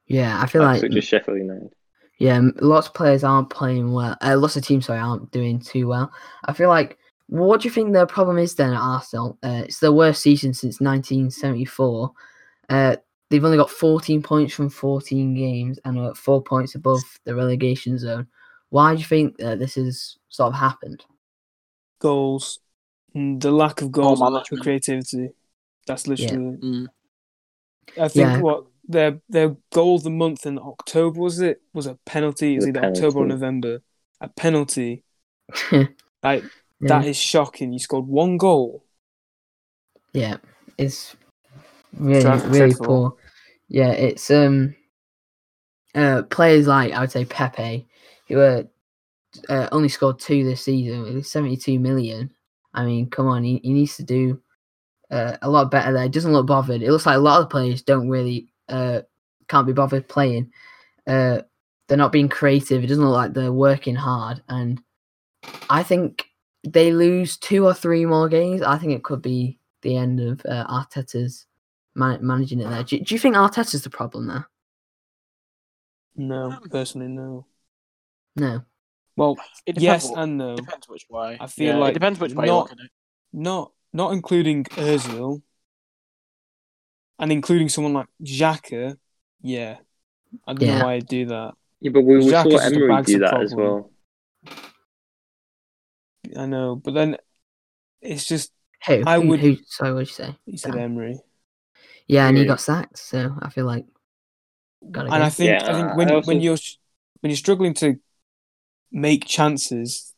[0.07, 0.41] yeah.
[0.41, 1.73] I feel like like such as Sheffield United.
[2.19, 4.17] yeah, lots of players aren't playing well.
[4.21, 6.11] Uh, lots of teams sorry aren't doing too well.
[6.45, 6.97] I feel like.
[7.27, 9.37] What do you think their problem is then at Arsenal?
[9.41, 12.11] Uh, it's their worst season since 1974.
[12.67, 12.97] Uh,
[13.31, 17.97] they've only got 14 points from 14 games and are four points above the relegation
[17.97, 18.27] zone.
[18.69, 21.03] Why do you think that this has sort of happened?
[21.99, 22.59] Goals,
[23.15, 25.31] Mm, the lack of goals, and lack of creativity.
[25.85, 26.53] That's literally.
[26.55, 26.61] it.
[26.61, 26.87] Mm.
[27.99, 28.39] I think Yeah.
[28.39, 32.53] what their their goal of the month in October was it was a penalty.
[32.53, 33.25] It was The either October or.
[33.27, 33.81] November.
[34.21, 35.03] A penalty.
[35.73, 35.87] yeah.
[36.23, 36.43] Like
[36.81, 37.73] that is shocking.
[37.73, 38.85] You scored one goal.
[40.13, 40.37] Yeah,
[40.77, 41.15] it's
[41.97, 42.85] really Dreadful, really dreadful.
[42.85, 43.17] poor.
[43.71, 44.75] Yeah, it's um
[45.95, 47.87] uh players like I would say Pepe,
[48.27, 48.63] who uh,
[49.47, 52.31] uh only scored two this season with 72 million.
[52.73, 54.41] I mean, come on, he, he needs to do
[55.09, 56.03] uh, a lot better there.
[56.03, 56.81] He doesn't look bothered.
[56.81, 59.01] It looks like a lot of the players don't really uh
[59.47, 60.51] can't be bothered playing.
[61.07, 61.41] Uh
[61.87, 62.83] they're not being creative.
[62.83, 64.81] It doesn't look like they're working hard and
[65.69, 66.25] I think
[66.67, 70.41] they lose two or three more games, I think it could be the end of
[70.45, 71.47] uh, Arteta's
[71.95, 72.83] man- managing it there.
[72.83, 74.47] Do, do you think Arteta's the problem there?
[76.15, 77.45] No, um, personally, no.
[78.35, 78.61] No.
[79.15, 80.55] Well, It yes what- and no.
[80.55, 81.37] depends which way.
[81.39, 82.91] I feel Yeah, like it depends which way not- look at it.
[83.33, 85.41] Not not including Özil,
[87.19, 88.97] and including someone like Xhaka.
[89.41, 89.77] Yeah,
[90.47, 90.79] I don't Yeah.
[90.79, 91.55] know why I'd do that.
[91.81, 93.91] Yeah, but we, we Xhaka saw is just a Emery do of that as well.
[96.37, 97.17] I know, but then
[98.01, 98.51] it's just
[98.87, 99.03] Who?
[99.05, 100.35] I would- who- sorry, what did you say?
[100.45, 100.81] he said Dan.
[100.83, 101.19] Emery,
[102.11, 103.85] Yeah, and he got sacked, so I feel like
[104.91, 105.25] gotta and go.
[105.25, 106.57] I think Yeah, I think I when also- when you're
[107.21, 107.99] when you're struggling to
[108.91, 110.13] make chances,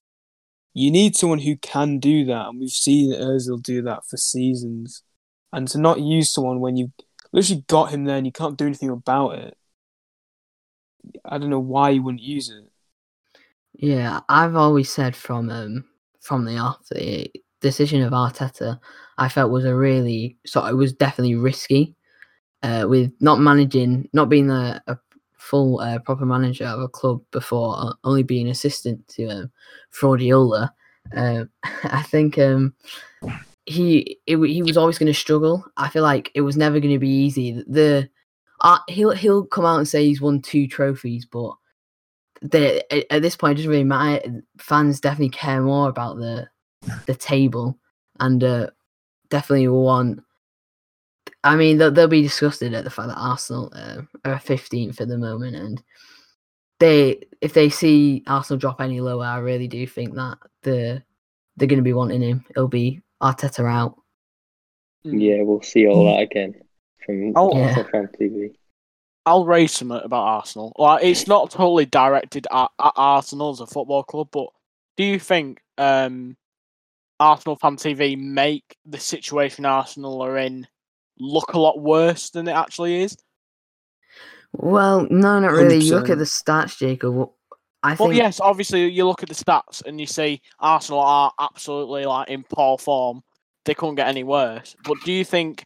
[0.73, 5.03] you need someone who can do that, and we've seen Özil do that for seasons.
[5.51, 6.91] And to not use someone when you
[7.31, 9.55] literally got him there and you can't do anything about it,
[11.23, 12.71] I don't know why you wouldn't use it.
[13.73, 15.85] Yeah, I've always said from um
[16.21, 17.29] from the off the
[17.63, 18.79] decision of Arteta,
[19.17, 21.95] I felt was a really so it was definitely risky,
[22.61, 24.97] uh, with not managing, not being a, a
[25.37, 29.51] full uh, proper manager of a club before, uh, only being assistant to um,
[29.91, 30.69] Fraudiola.
[31.15, 31.45] Uh,
[31.83, 32.75] I think um
[33.65, 35.65] he it, he was always going to struggle.
[35.77, 37.63] I feel like it was never going to be easy.
[37.67, 38.09] The
[38.61, 41.53] uh, he'll he'll come out and say he's won two trophies, but
[42.41, 44.43] the at, at this point it doesn't really matter.
[44.57, 46.47] Fans definitely care more about the
[47.05, 47.77] the table
[48.19, 48.67] and uh,
[49.29, 50.23] definitely want.
[51.43, 55.07] I mean, they'll, they'll be disgusted at the fact that Arsenal uh, are fifteenth at
[55.07, 55.83] the moment, and
[56.79, 61.03] they if they see Arsenal drop any lower, I really do think that the
[61.57, 62.45] they're going to be wanting him.
[62.49, 63.95] It'll be Arteta out.
[65.03, 66.55] Yeah, we'll see all that again
[67.05, 67.57] from Oh.
[67.61, 68.53] Arsenal fan TV.
[69.25, 70.73] I'll raise some about Arsenal.
[70.77, 74.47] Like, it's not totally directed at, at Arsenal as a football club, but
[74.97, 76.35] do you think um,
[77.19, 80.67] Arsenal fan TV make the situation Arsenal are in
[81.19, 83.15] look a lot worse than it actually is?
[84.53, 85.79] Well, no, not really.
[85.83, 87.13] You look at the stats, Jacob.
[87.13, 87.31] what-
[87.85, 91.33] I Well, think yes, obviously you look at the stats and you see Arsenal are
[91.39, 93.21] absolutely like in poor form.
[93.65, 94.73] They couldn't get any worse.
[94.85, 95.65] But do you think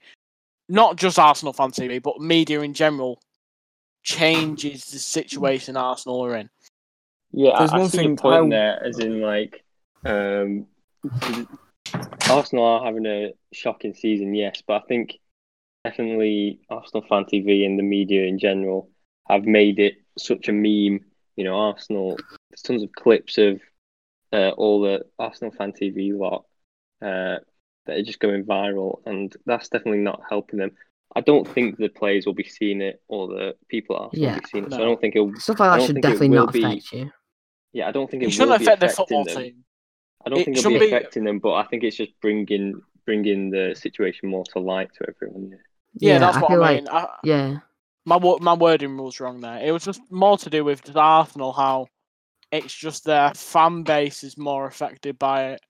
[0.68, 3.20] not just Arsenal fan TV, but media in general
[4.04, 6.50] changes the situation Arsenal are in?
[7.32, 9.64] Yeah, There's I, I one see thing your point I- there, as in like,
[10.06, 10.66] um,
[12.30, 15.18] Arsenal are having a shocking season, yes, but I think
[15.84, 18.90] definitely Arsenal fan TV and the media in general
[19.28, 21.06] have made it such a meme.
[21.36, 22.18] You know, Arsenal.
[22.50, 23.62] There's tons of clips of
[24.34, 26.46] uh, all the Arsenal fan TV lot
[27.02, 27.38] uh,
[27.86, 30.72] that are just going viral, and that's definitely not helping them.
[31.16, 34.34] I don't think the players will be seeing it, or the people at Arsenal Yeah,
[34.34, 34.72] will be seeing it.
[34.72, 34.78] So.
[34.78, 35.36] I don't think it'll.
[35.36, 37.12] Stuff like that should definitely will not be- affect you.
[37.74, 39.44] Yeah, I don't think It it, shouldn't will be affect the football them.
[39.44, 39.64] team.
[40.28, 42.82] I don't It think it'll be be- affecting them, but I think it's just bringing
[43.06, 45.52] bringing the situation more to light to everyone.
[45.52, 46.14] Yeah.
[46.14, 46.88] Yeah, that's I what feel I like mean.
[46.92, 47.58] I, yeah,
[48.06, 49.60] my my wording was wrong there.
[49.64, 51.88] It was just more to do with just Arsenal how
[52.52, 55.62] it's just their fan base is more affected by it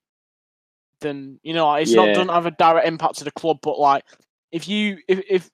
[1.02, 1.68] than you know.
[1.68, 4.04] like, It's not doesn't have a direct impact to the club, but like
[4.52, 5.50] if you if if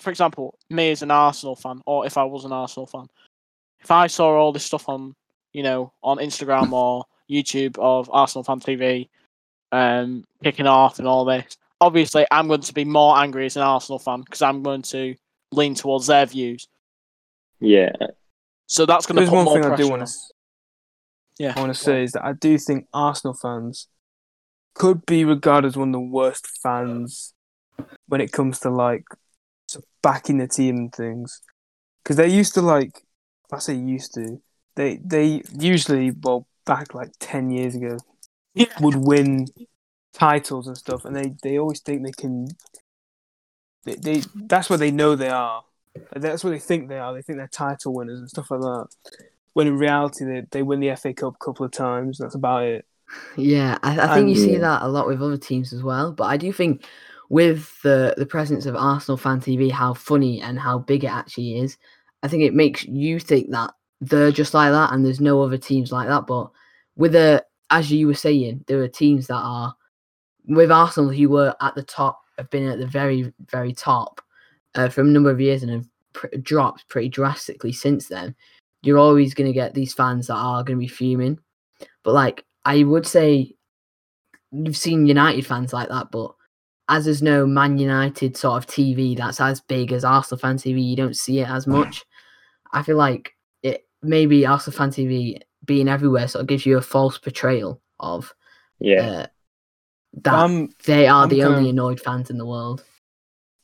[0.00, 3.06] for example me as an Arsenal fan, or if I was an Arsenal fan,
[3.80, 5.14] if I saw all this stuff on
[5.52, 9.08] you know on Instagram or YouTube of Arsenal fan TV,
[9.72, 13.62] um, kicking off and all this, obviously I'm going to be more angry as an
[13.62, 15.14] Arsenal fan because I'm going to
[15.52, 16.68] lean towards their views.
[17.60, 17.92] Yeah,
[18.66, 20.12] So that's going to There's put one more thing I do want to
[21.38, 22.02] Yeah, I want to say on.
[22.02, 23.88] is that I do think Arsenal fans
[24.74, 27.32] could be regarded as one of the worst fans
[28.08, 29.04] when it comes to like
[30.02, 31.40] backing the team and things,
[32.02, 33.02] because they used to like.
[33.52, 34.40] I say used to.
[34.74, 37.96] They they usually well back like ten years ago
[38.54, 38.66] Yeah.
[38.80, 39.46] would win
[40.12, 42.48] titles and stuff, and they, they always think they can.
[43.84, 45.62] They, they that's what they know they are.
[46.14, 47.14] That's what they think they are.
[47.14, 48.86] They think they're title winners and stuff like that.
[49.54, 52.18] When in reality, they they win the FA Cup a couple of times.
[52.18, 52.84] That's about it.
[53.36, 53.78] yeah.
[53.82, 56.12] I, I think And- you see that a lot with other teams as well.
[56.12, 56.84] But I do think
[57.30, 61.58] with the the presence of Arsenal fan TV, how funny and how big it actually
[61.60, 61.78] is,
[62.22, 65.58] I think it makes you think that they're just like that, and there's no other
[65.58, 66.26] teams like that.
[66.26, 66.50] But
[66.96, 69.74] with a, as you were saying, there are teams that are
[70.46, 74.20] with Arsenal who were at the top, have been at the very very top
[74.74, 78.34] uh, for a number of years and have pr- dropped pretty drastically since then.
[78.82, 81.38] You're always going to get these fans that are going to be fuming.
[82.02, 83.54] But like I would say,
[84.52, 86.34] you've seen United fans like that, but
[86.88, 90.84] as there's no Man United sort of TV that's as big as Arsenal fan TV,
[90.84, 92.04] you don't see it as much.
[92.72, 93.35] I feel like
[94.02, 98.34] maybe Arsenal fan TV being everywhere sort of gives you a false portrayal of
[98.78, 99.26] yeah, uh,
[100.22, 102.84] that I'm they are I'm the only kinda- annoyed fans in the world.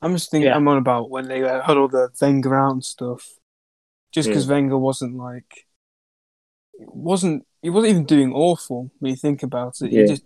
[0.01, 0.49] I'm just thinking.
[0.49, 0.57] Yeah.
[0.57, 3.28] I'm on about when they uh, had all the Wenger out and stuff.
[4.11, 4.55] Just because Yeah.
[4.55, 5.66] Wenger wasn't like,
[6.78, 9.93] wasn't he wasn't even doing awful when you think about it.
[9.93, 10.03] Yeah.
[10.03, 10.24] He just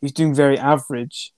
[0.00, 1.32] he's doing very average.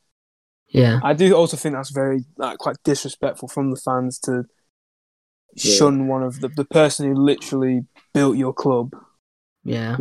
[0.70, 4.44] Yeah, I do also think that's very like quite disrespectful from the fans to
[5.54, 5.74] Yeah.
[5.76, 8.94] shun one of the the person who literally built your club.
[9.64, 9.96] yeah.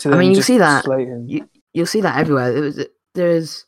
[0.00, 0.84] To I mean, you see that-
[1.28, 2.52] you- You'll see that everywhere.
[2.52, 3.64] There was there's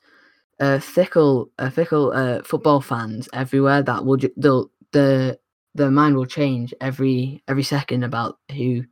[0.61, 5.39] uh, fickle, uh, fickle uh, football fans everywhere that will ju- they'll the
[5.75, 8.85] their mind will change every every second about who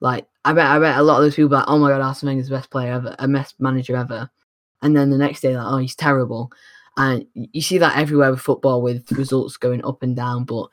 [0.00, 2.02] like I bet I bet a lot of those people are like, oh my god
[2.02, 4.28] Arsene Wenger's the best player ever, a best manager ever,
[4.82, 6.52] and then the next day like oh he's terrible,
[6.98, 10.68] and you see that everywhere with football with results going up and down, but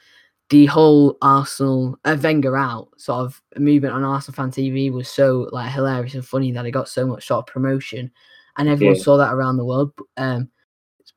[0.50, 5.50] the whole Arsenal uh, Wenger out sort of movement on Arsenal fan TV was so
[5.52, 8.12] like hilarious and funny that it got so much sort of promotion,
[8.58, 9.02] and everyone Yeah.
[9.04, 9.91] saw that around the world.
[10.16, 10.50] Um,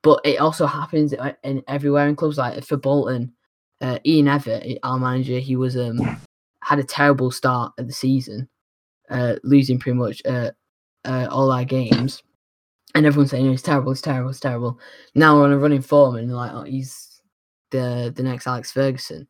[0.02, 1.12] but it also happens
[1.44, 3.32] in everywhere in clubs like for Bolton,
[3.80, 6.00] uh, Ian Evatt, our manager, he was um
[6.62, 8.48] had a terrible start of the season,
[9.10, 10.50] uh, losing pretty much uh,
[11.04, 12.22] uh all our games,
[12.94, 14.78] and everyone's saying oh, it's terrible, it's terrible, it's terrible.
[15.14, 17.09] Now we're on a running form, and like, oh, he's
[17.70, 19.26] the the next Alex Ferguson.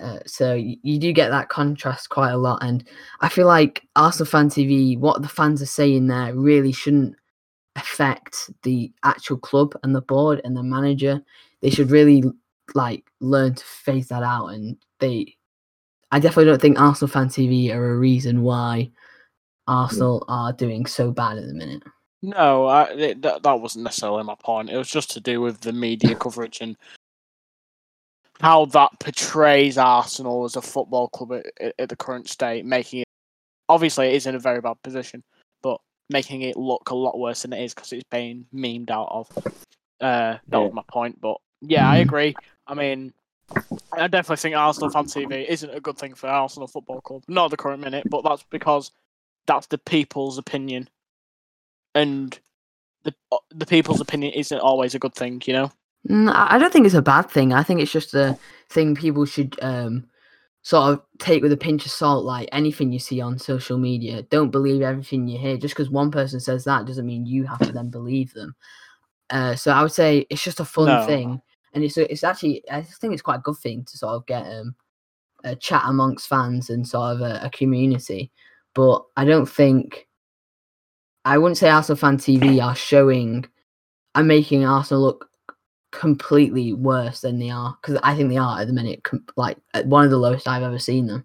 [0.00, 2.86] Uh, so you, you do get that contrast quite a lot, and
[3.20, 7.16] I feel like Arsenal fan TV, what the fans are saying there, really shouldn't
[7.76, 11.22] affect the actual club and the board and the manager.
[11.62, 12.22] They should really
[12.74, 15.34] like learn to phase that out, and they.
[16.10, 18.90] I definitely don't think Arsenal fan TV are a reason why
[19.66, 21.82] Arsenal are doing so bad at the minute.
[22.22, 24.70] No, I, it, that that wasn't necessarily my point.
[24.70, 26.76] It was just to do with the media coverage and
[28.40, 33.08] how that portrays Arsenal as a football club at, at- the current state, making it
[33.68, 35.22] obviously it is in a very bad position,
[35.62, 39.08] but making it look a lot worse than it is because it's being memed out
[39.10, 39.28] of.
[40.00, 42.34] Uh, that was my point, but yeah, I agree.
[42.66, 43.12] I mean,
[43.92, 47.46] I definitely think Arsenal fan TV isn't a good thing for Arsenal Football Club, not
[47.46, 48.92] at the current minute, but that's because
[49.46, 50.88] that's the people's opinion,
[51.94, 52.38] and
[53.04, 55.72] the uh, the people's opinion isn't always a good thing, you know.
[56.08, 57.52] Mm, I don't think it's a bad thing.
[57.52, 58.38] I think it's just a
[58.70, 60.06] thing people should um,
[60.62, 62.24] sort of take with a pinch of salt.
[62.24, 65.56] Like anything you see on social media, don't believe everything you hear.
[65.56, 68.54] Just because one person says that doesn't mean you have to then believe them.
[69.30, 71.06] Uh, so I would say it's just a fun No.
[71.06, 71.42] thing,
[71.74, 74.46] and it's it's actually I think it's quite a good thing to sort of get
[74.46, 74.74] um,
[75.44, 78.32] a chat amongst fans and sort of a, a community.
[78.74, 80.08] But I don't think
[81.26, 83.44] I wouldn't say Arsenal fan TV are showing
[84.14, 85.27] and making Arsenal look
[85.90, 89.56] completely worse than they are because I think they are at the minute, com- like
[89.84, 91.24] one of the lowest I've ever seen them.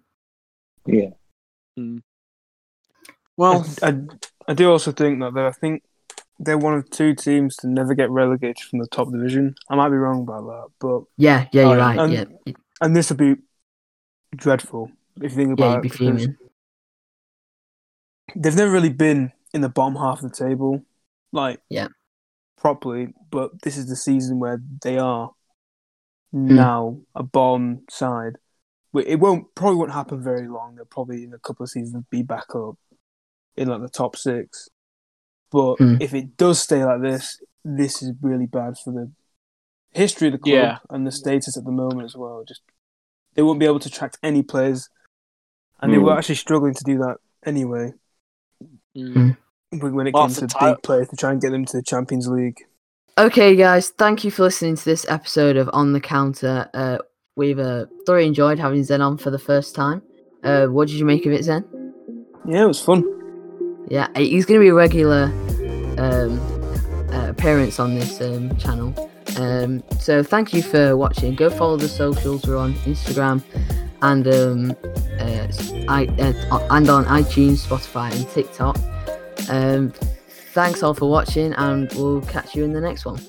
[0.86, 1.10] Yeah.
[1.76, 1.98] Hmm.
[3.36, 3.96] Well, I, I,
[4.48, 5.82] I do also think that I think
[6.38, 9.54] they're one of two teams to never get relegated from the top division.
[9.68, 11.98] I might be wrong about that, but Yeah, yeah, you're Oh, right.
[11.98, 13.36] and- yeah, and this would be
[14.34, 14.90] dreadful
[15.20, 15.82] if you think yeah, about you'd it.
[15.82, 16.36] be because fuming.
[18.36, 20.82] They've never really been in the bottom half of the table,
[21.32, 21.88] like Yeah.
[22.64, 23.12] Properly.
[23.30, 25.30] But this is the season where they are
[26.32, 26.56] Hmm.
[26.56, 28.38] now a bomb side.
[28.94, 30.74] It won't probably won't happen very long.
[30.74, 32.76] They'll probably in a couple of seasons be back up
[33.56, 34.68] in like the top six.
[35.52, 35.96] But Hmm.
[36.00, 39.12] if it does stay like this, this is really bad for the
[39.92, 40.78] history of the club Yeah.
[40.90, 42.44] and the status at the moment as well.
[42.48, 42.62] Just
[43.34, 44.88] they won't be able to attract any players,
[45.80, 46.04] and they Hmm.
[46.04, 47.92] were actually struggling to do that anyway
[48.96, 49.36] mm,
[49.80, 51.76] when when it Well, came to ti- big players to try and get them to
[51.78, 52.58] the Champions League.
[53.16, 56.68] Okay, guys, thank you for listening to this episode of On the Counter.
[56.74, 56.98] Uh,
[57.36, 60.02] we've uh, thoroughly enjoyed having Zen on for the first time.
[60.42, 61.64] Uh, what did you make of it, Zen?
[62.46, 63.04] Yeah, it was fun.
[63.88, 65.24] Yeah, he's going to be a regular
[65.98, 66.40] um,
[67.12, 68.92] uh, appearance on this um, channel.
[69.38, 71.34] Um, so thank you for watching.
[71.34, 72.46] Go follow the socials.
[72.46, 73.42] We're on Instagram
[74.02, 74.70] and um,
[75.20, 75.46] uh,
[75.88, 78.76] I, uh, and on iTunes, Spotify, and TikTok.
[79.48, 79.92] Um,
[80.52, 83.20] thanks all for watching, and we'll catch you in the next one.